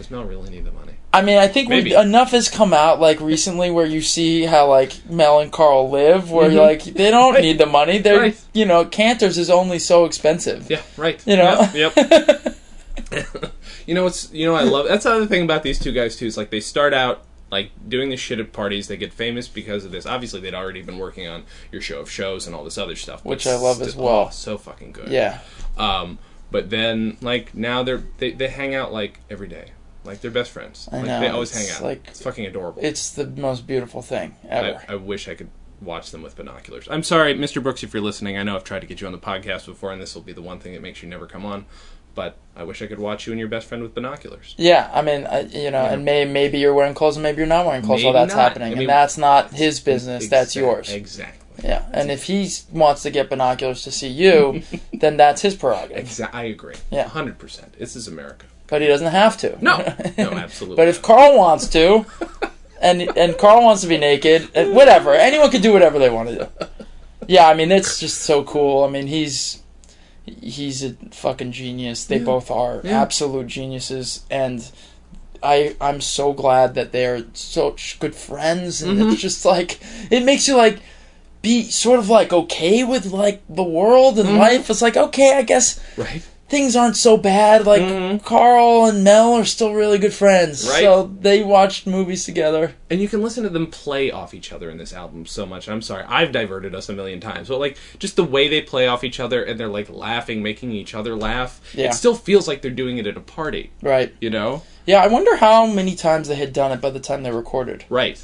[0.00, 0.94] Does Mel really need the money?
[1.12, 4.66] I mean, I think we, enough has come out like recently where you see how
[4.68, 7.34] like Mel and Carl live, where you're like they don't Mm-hmm.
[7.34, 7.42] Right.
[7.42, 7.98] need the money.
[7.98, 8.40] They're Right.
[8.54, 10.70] you know, Cantor's is only so expensive.
[10.70, 11.22] Yeah, right.
[11.26, 11.68] You know?
[11.74, 11.92] Yep.
[11.96, 12.56] yep.
[13.86, 15.92] you know what's you know what I love that's the other thing about these two
[15.92, 18.86] guys too is like they start out like doing this shit at parties.
[18.88, 20.06] They get famous because of this.
[20.06, 21.42] Obviously, they'd already been working on
[21.72, 24.26] your show of shows and all this other stuff, Which I love as well.
[24.28, 25.08] oh, so fucking good.
[25.08, 25.40] Yeah.
[25.76, 26.18] Um,
[26.52, 29.72] but then like now they're they, they hang out like every day,
[30.04, 30.88] like they're best friends.
[30.90, 31.82] I like know, they always hang it's out.
[31.84, 32.80] like- it's fucking adorable.
[32.82, 34.80] It's the most beautiful thing ever.
[34.88, 36.86] I, I wish I could watch them with binoculars.
[36.90, 37.62] I'm sorry, Mr.
[37.62, 38.36] Brooks, if you're listening.
[38.36, 40.32] I know I've tried to get you on the podcast before, and this will be
[40.32, 41.64] the one thing that makes you never come on.
[42.14, 44.54] But I wish I could watch you and your best friend with binoculars.
[44.58, 47.46] yeah, I mean, I, you know, and may, maybe you're wearing clothes and maybe you're
[47.46, 48.42] not wearing clothes while Maybe that's not.
[48.42, 50.28] happening, I mean, and that's not his business.
[50.28, 50.90] that's yours.
[50.92, 51.36] Exactly.
[51.68, 56.04] Yeah, and if he wants to get binoculars to see you, then that's his prerogative.
[56.06, 56.74] Exa- I agree.
[56.90, 57.06] Yeah.
[57.06, 57.74] hundred percent.
[57.78, 58.46] This is America.
[58.70, 59.58] But he doesn't have to.
[59.62, 59.78] No,
[60.18, 60.76] no, absolutely.
[60.76, 61.02] But if.
[61.02, 62.06] Carl wants to,
[62.80, 66.34] and and Carl wants to be naked, whatever, anyone can do whatever they want to
[66.36, 66.66] do.
[67.26, 68.84] Yeah, I mean it's just so cool.
[68.84, 69.62] I mean he's
[70.24, 72.04] he's a fucking genius.
[72.04, 73.02] They both are Yeah.
[73.02, 74.68] absolute geniuses, and
[75.42, 79.10] I I'm so glad that they're such good friends, and Mm-hmm.
[79.12, 80.78] it's just like it makes you like
[81.42, 84.38] be sort of like okay with like the world and Mm-hmm.
[84.38, 84.70] life.
[84.70, 87.64] It's like okay, I guess right, things aren't so bad.
[87.64, 90.62] Like Carl and Mel are still really good friends.
[90.64, 90.70] Mm-hmm.
[90.70, 90.82] Right.
[90.82, 92.74] So they watched movies together.
[92.90, 95.68] and you can listen to them play off each other in this album so much.
[95.68, 98.86] I'm sorry, I've diverted us a million times, but like just the way they play
[98.88, 101.60] off each other and they're like laughing, making each other laugh.
[101.74, 101.86] Yeah.
[101.86, 103.70] It still feels like they're doing it at a party.
[103.80, 104.14] Right.
[104.20, 104.62] You know?
[104.86, 107.84] Yeah, I wonder how many times they had done it by the time they recorded.
[107.88, 108.22] Right.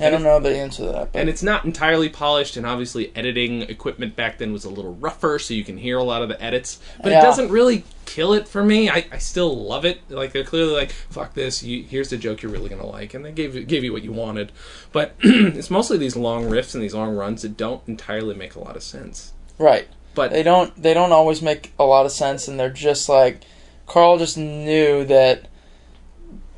[0.00, 1.12] I don't know the answer to that.
[1.12, 4.94] But and it's not entirely polished and obviously editing equipment back then was a little
[4.94, 7.18] rougher so you can hear a lot of the edits but Yeah.
[7.20, 10.72] it doesn't really kill it for me I, I still love it like they're clearly
[10.72, 13.64] like fuck this you, here's the joke you're really gonna like and they gave you-
[13.64, 14.52] gave you what you wanted
[14.92, 18.60] but it's mostly these long riffs and these long runs that don't entirely make a
[18.60, 19.88] lot of sense right.
[20.14, 23.42] but They don't they don't always make a lot of sense and they're just like
[23.86, 25.48] Carl just knew that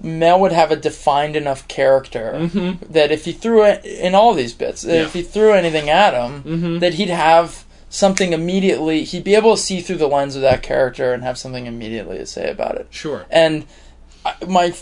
[0.03, 2.49] Mel would have a defined enough character
[2.89, 4.91] that if he threw it in all these bits, Mm-hmm.
[4.91, 4.97] Yeah.
[5.01, 5.07] Mm-hmm.
[5.07, 9.05] if he threw anything at him, that he'd have something immediately.
[9.05, 12.19] He'd be able to see through the lens of that character and have something immediately
[12.19, 12.87] to say about it.
[12.91, 13.67] sure And
[14.25, 14.73] I- my,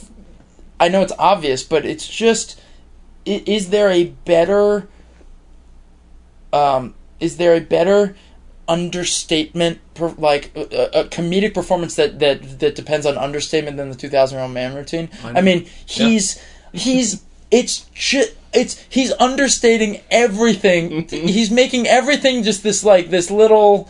[0.79, 2.61] I know it's obvious, but it's just,
[3.25, 4.89] is there a better,
[6.53, 8.15] um, is there a better
[8.69, 13.97] understatement, per, like a, a comedic performance that that that depends on understatement than the
[13.97, 15.09] Two Thousand Year Old Man routine?
[15.25, 15.43] I, know.
[15.43, 16.41] mean, he's
[16.73, 21.09] he's it's just it's he's understating everything.
[21.09, 23.89] he's making everything just this like this little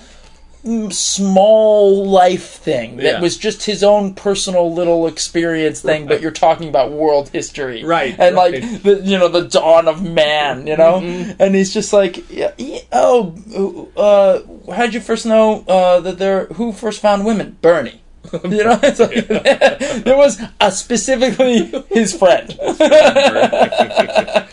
[0.90, 3.20] small life thing that Yeah.
[3.20, 8.14] was just his own personal little experience thing but you're talking about world history Right,
[8.18, 8.62] and right.
[8.62, 10.98] like the you know the dawn of man you know
[11.38, 16.46] and he's just like yeah, yeah, oh uh how'd you first know uh that there
[16.46, 18.00] who first found women bernie
[18.44, 19.26] you know, it's like,
[20.04, 22.52] there was a specifically his friend.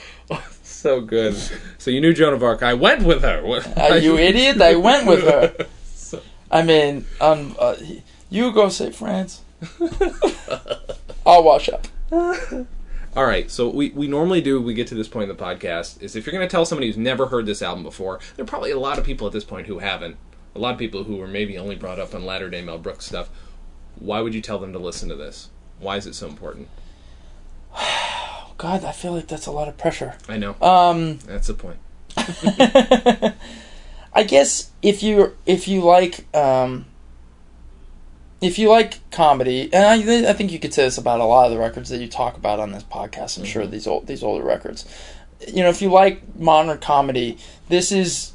[0.64, 1.36] so good.
[1.78, 2.64] So you knew Joan of Arc.
[2.64, 3.44] I went with her.
[3.78, 4.62] Are you idiot?
[4.62, 5.54] I went with her.
[6.56, 7.76] I mean, um, uh,
[8.30, 9.42] you go say France.
[11.26, 11.86] I'll wash up.
[12.12, 16.02] All right, so we, we normally do we get to this point in the podcast
[16.02, 18.48] is if you're going to tell somebody who's never heard this album before, there are
[18.48, 20.16] probably a lot of people at this point who haven't.
[20.56, 23.06] A lot of people who were maybe only brought up on latter day Mel Brooks
[23.06, 23.30] stuff.
[24.00, 25.50] Why would you tell them to listen to this?
[25.80, 26.70] Why is it so important?
[28.58, 30.16] God, I feel like that's a lot of pressure.
[30.30, 31.80] I know Um, that's the point.
[34.16, 36.86] I guess if you if you like um,
[38.42, 41.46] if you like comedy, and I, I think you could say this about a lot
[41.48, 43.38] of the records that you talk about on this podcast.
[43.38, 44.86] I'm sure these old these older records.
[45.46, 47.38] You know, if you like modern comedy,
[47.68, 48.32] this is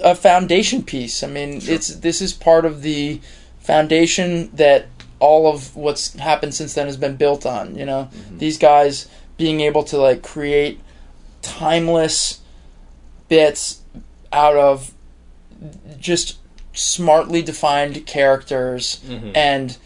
[0.00, 1.22] a foundation piece.
[1.22, 3.20] I mean, it's this is part of the
[3.58, 4.86] foundation that
[5.18, 7.74] all of what's happened since then has been built on.
[7.74, 9.08] You know, these guys
[9.38, 10.78] being able to like create
[11.40, 12.40] timeless
[13.28, 13.80] bits
[14.30, 14.92] out of
[15.98, 16.38] just
[16.74, 19.00] smartly defined characters
[19.34, 19.76] and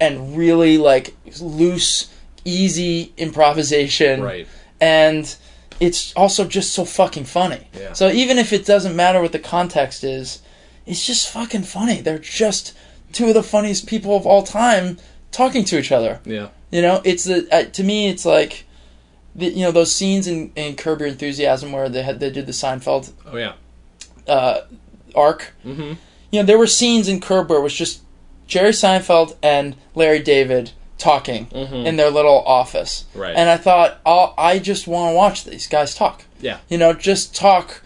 [0.00, 2.12] and really like loose
[2.44, 4.46] easy improvisation Right.
[4.80, 5.34] and
[5.80, 7.92] it's also just so fucking funny Yeah.
[7.92, 10.40] so even if it doesn't matter what the context is
[10.86, 12.72] it's just fucking funny they're just
[13.12, 14.98] two of the funniest people of all time
[15.32, 16.48] talking to each other Yeah.
[16.70, 18.64] you know, it's the uh, to me, it's like,
[19.34, 22.46] the, you know, those scenes in, in Curb Your Enthusiasm where they had they did
[22.46, 23.52] the Seinfeld Oh yeah.
[24.28, 24.60] uh,
[25.16, 25.52] arc.
[25.64, 25.94] Mm-hmm.
[26.30, 28.02] You know, there were scenes in Curb where it was just
[28.46, 33.34] Jerry Seinfeld and Larry David talking in their little office, Right.
[33.36, 36.24] and I thought, i I just want to watch these guys talk.
[36.40, 36.58] Yeah.
[36.68, 37.82] You know, just talk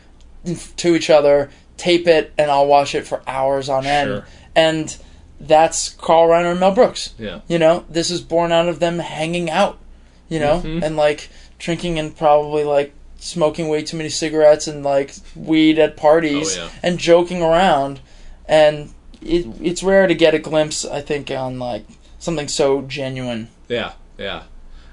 [0.77, 4.09] to each other, tape it, and I'll watch it for hours on end.
[4.09, 4.27] Sure.
[4.55, 4.97] And
[5.41, 7.15] that's Carl Reiner and Mel Brooks.
[7.19, 7.41] Yeah.
[7.49, 9.79] You know, this is born out of them hanging out,
[10.29, 10.85] you know, Mm-hmm.
[10.85, 11.29] and like
[11.59, 16.65] drinking and probably like smoking way too many cigarettes and like weed at parties Oh,
[16.65, 16.71] yeah.
[16.83, 18.01] and joking around.
[18.47, 18.93] And
[19.23, 21.85] it, it's rare to get a glimpse, I think, on like
[22.19, 23.49] something so genuine.
[23.69, 23.93] Yeah.
[24.19, 24.45] Yeah.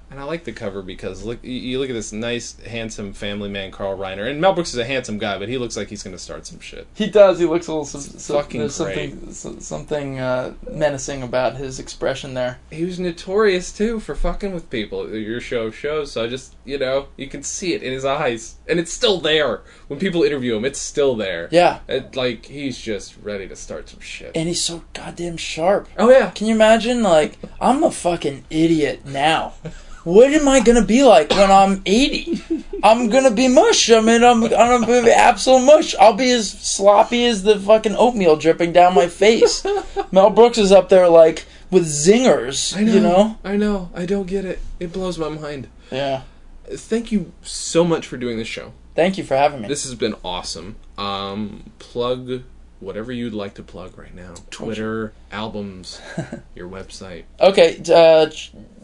[0.09, 3.71] And I like the cover because look, you- look at this nice, handsome family man,
[3.71, 6.15] Carl Reiner, and Mel Brooks is a handsome guy, but he looks like he's going
[6.15, 6.87] to start some shit.
[6.93, 7.39] He does.
[7.39, 7.83] He looks a little.
[7.85, 9.31] So, so, fucking there's something
[9.61, 12.59] something uh, menacing about his expression there.
[12.71, 15.09] he was notorious too for fucking with people.
[15.13, 18.55] Your show shows, so I just you know you can see it in his eyes,
[18.67, 20.63] and it's still there when people interview him.
[20.63, 21.49] It's still there.
[21.51, 24.31] Yeah, It, like he's just ready to start some shit.
[24.35, 25.89] and he's so goddamn sharp.
[25.97, 27.03] oh yeah, Can you imagine?
[27.03, 29.53] Like, I'm a fucking idiot now.
[30.03, 32.43] What am I gonna be like when I'm 80?
[32.83, 33.89] I'm gonna be mush.
[33.91, 35.95] I mean, I'm, I'm gonna be absolute mush.
[35.95, 39.65] I'll be as sloppy as the fucking oatmeal dripping down my face.
[40.11, 42.75] Mel Brooks is up there like with zingers.
[42.75, 42.93] I know.
[42.93, 43.37] You know?
[43.43, 43.89] I know.
[43.93, 44.59] I don't get it.
[44.79, 45.67] It blows my mind.
[45.91, 46.23] Yeah.
[46.69, 48.73] Thank you so much for doing this show.
[48.95, 49.67] Thank you for having me.
[49.67, 50.75] This has been awesome.
[50.97, 52.43] Um, plug
[52.79, 54.35] whatever you'd like to plug right now.
[54.49, 56.01] Twitter, albums,
[56.55, 57.23] your website.
[57.39, 58.29] Okay, uh,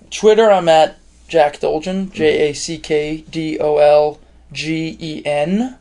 [0.09, 0.97] Twitter, I'm at
[1.33, 4.19] Jack Dolgen, J A C K D O L
[4.51, 5.79] G E N.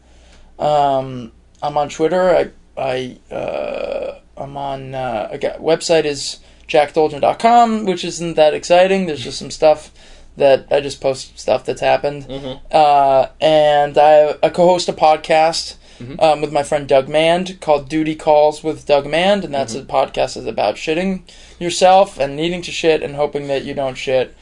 [0.59, 1.31] Um,
[1.63, 2.31] I'm on Twitter.
[2.31, 4.95] I I uh, I'm on.
[4.95, 9.05] Uh, I got website is jackdolgen.com, which isn't that exciting.
[9.05, 9.91] There's just some stuff
[10.39, 12.25] that I just post stuff that's happened.
[12.71, 15.77] Uh, and I, I co-host a podcast
[16.19, 19.83] um, with my friend Doug Mand called Duty Calls with Doug Mand, and that's a
[19.83, 21.23] podcast that's about shitting
[21.61, 24.35] yourself and needing to shit and hoping that you don't shit.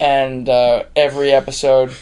[0.00, 1.94] And uh, every episode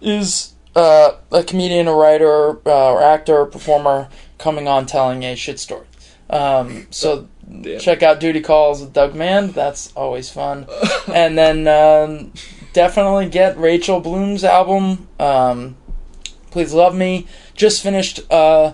[0.00, 5.34] is uh, a comedian, a writer, uh, or actor, or performer coming on telling a
[5.34, 5.86] shit story.
[6.28, 7.28] Um, so
[7.60, 7.80] Damn.
[7.80, 9.54] check out Duty Calls with Doug Mand.
[9.54, 10.66] That's always fun.
[11.12, 12.32] and then um,
[12.72, 15.08] definitely get Rachel Bloom's album.
[15.18, 15.76] Um,
[16.50, 17.26] Please Love Me.
[17.54, 18.72] Just finished uh,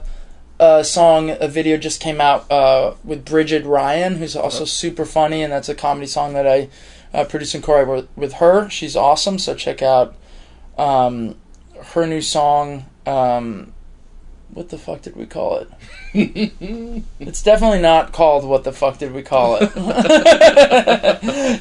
[0.58, 5.42] a song, a video just came out uh, with Bridget Ryan, who's also super funny,
[5.42, 6.68] and that's a comedy song that I
[7.16, 8.68] uh, and choreographed with her.
[8.68, 10.14] She's awesome, so check out
[10.76, 11.36] um,
[11.94, 12.84] her new song.
[13.06, 13.72] Um,
[14.52, 15.68] what the fuck did we call it?
[17.20, 19.70] it's definitely not called what the fuck did we call it?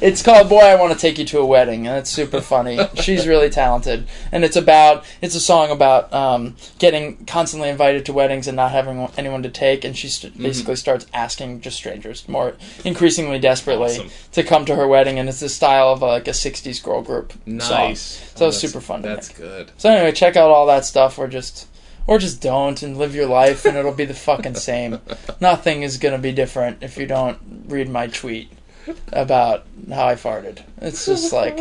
[0.02, 2.78] it's called Boy I Want to Take You to a Wedding and it's super funny.
[2.94, 8.12] She's really talented and it's about it's a song about um, getting constantly invited to
[8.12, 12.26] weddings and not having anyone to take and she st- basically starts asking just strangers
[12.28, 14.10] more increasingly desperately Awesome.
[14.32, 17.32] to come to her wedding and it's the style of like a 60s girl group
[17.32, 17.58] song.
[17.58, 18.32] Nice.
[18.34, 19.70] So it's super fun to That's good.
[19.76, 21.66] So anyway, check out all that stuff, We're just,
[22.06, 25.00] or just don't and live your life, and it'll be the fucking same.
[25.40, 28.50] Nothing is gonna be different if you don't read my tweet
[29.12, 30.62] about how I farted.
[30.80, 31.58] It's just like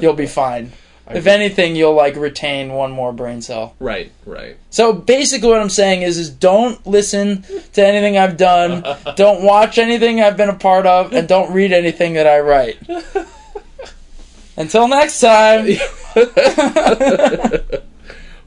[0.00, 0.72] you'll be fine.
[1.10, 3.74] If anything, you'll like retain one more brain cell.
[3.80, 4.56] Right, right.
[4.70, 8.84] So basically, what I'm saying is, is don't listen to anything I've done,
[9.16, 12.78] don't watch anything I've been a part of, and don't read anything that I write.
[14.56, 15.66] Until next time.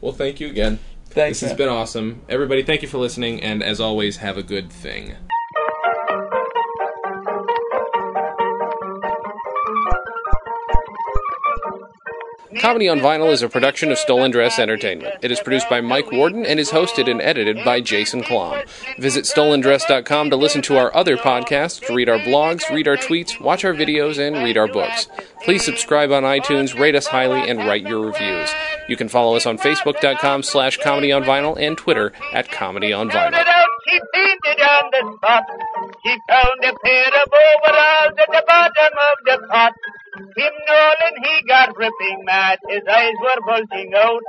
[0.05, 0.77] Well, thank you again.
[1.15, 1.39] Thanks.
[1.39, 2.23] This has been awesome.
[2.27, 5.15] Everybody, thank you for listening, and as always, have a good thing.
[12.59, 15.15] Comedy on Vinyl is a production of Stolen Dress Entertainment.
[15.21, 18.65] It is produced by Mike Worden and is hosted and edited by Jason Klamm.
[18.97, 23.65] Visit stolendress.com to listen to our other podcasts, read our blogs, read our tweets, watch
[23.65, 25.07] our videos, and read our books.
[25.43, 28.49] Please subscribe on iTunes, rate us highly, and write your reviews.
[28.87, 33.09] You can follow us on Facebook.com slash Comedy on Vinyl and Twitter at Comedy on
[33.09, 33.31] Vinyl.
[34.13, 35.43] painted on the spot.
[36.29, 39.73] Found a pair of overalls at the bottom of the pot.
[40.15, 42.59] Tim Nolan, he got ripping mad.
[42.69, 44.23] His eyes were bulging out.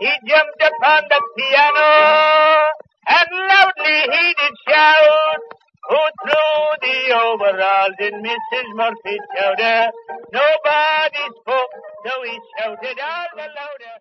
[0.00, 2.66] He jumped upon the piano
[3.08, 5.40] and loudly he did shout.
[5.88, 8.68] Who threw the overalls in Mrs.
[8.76, 9.90] Murphy's chowder?
[10.32, 11.72] Nobody spoke,
[12.06, 14.00] so he shouted all the louder.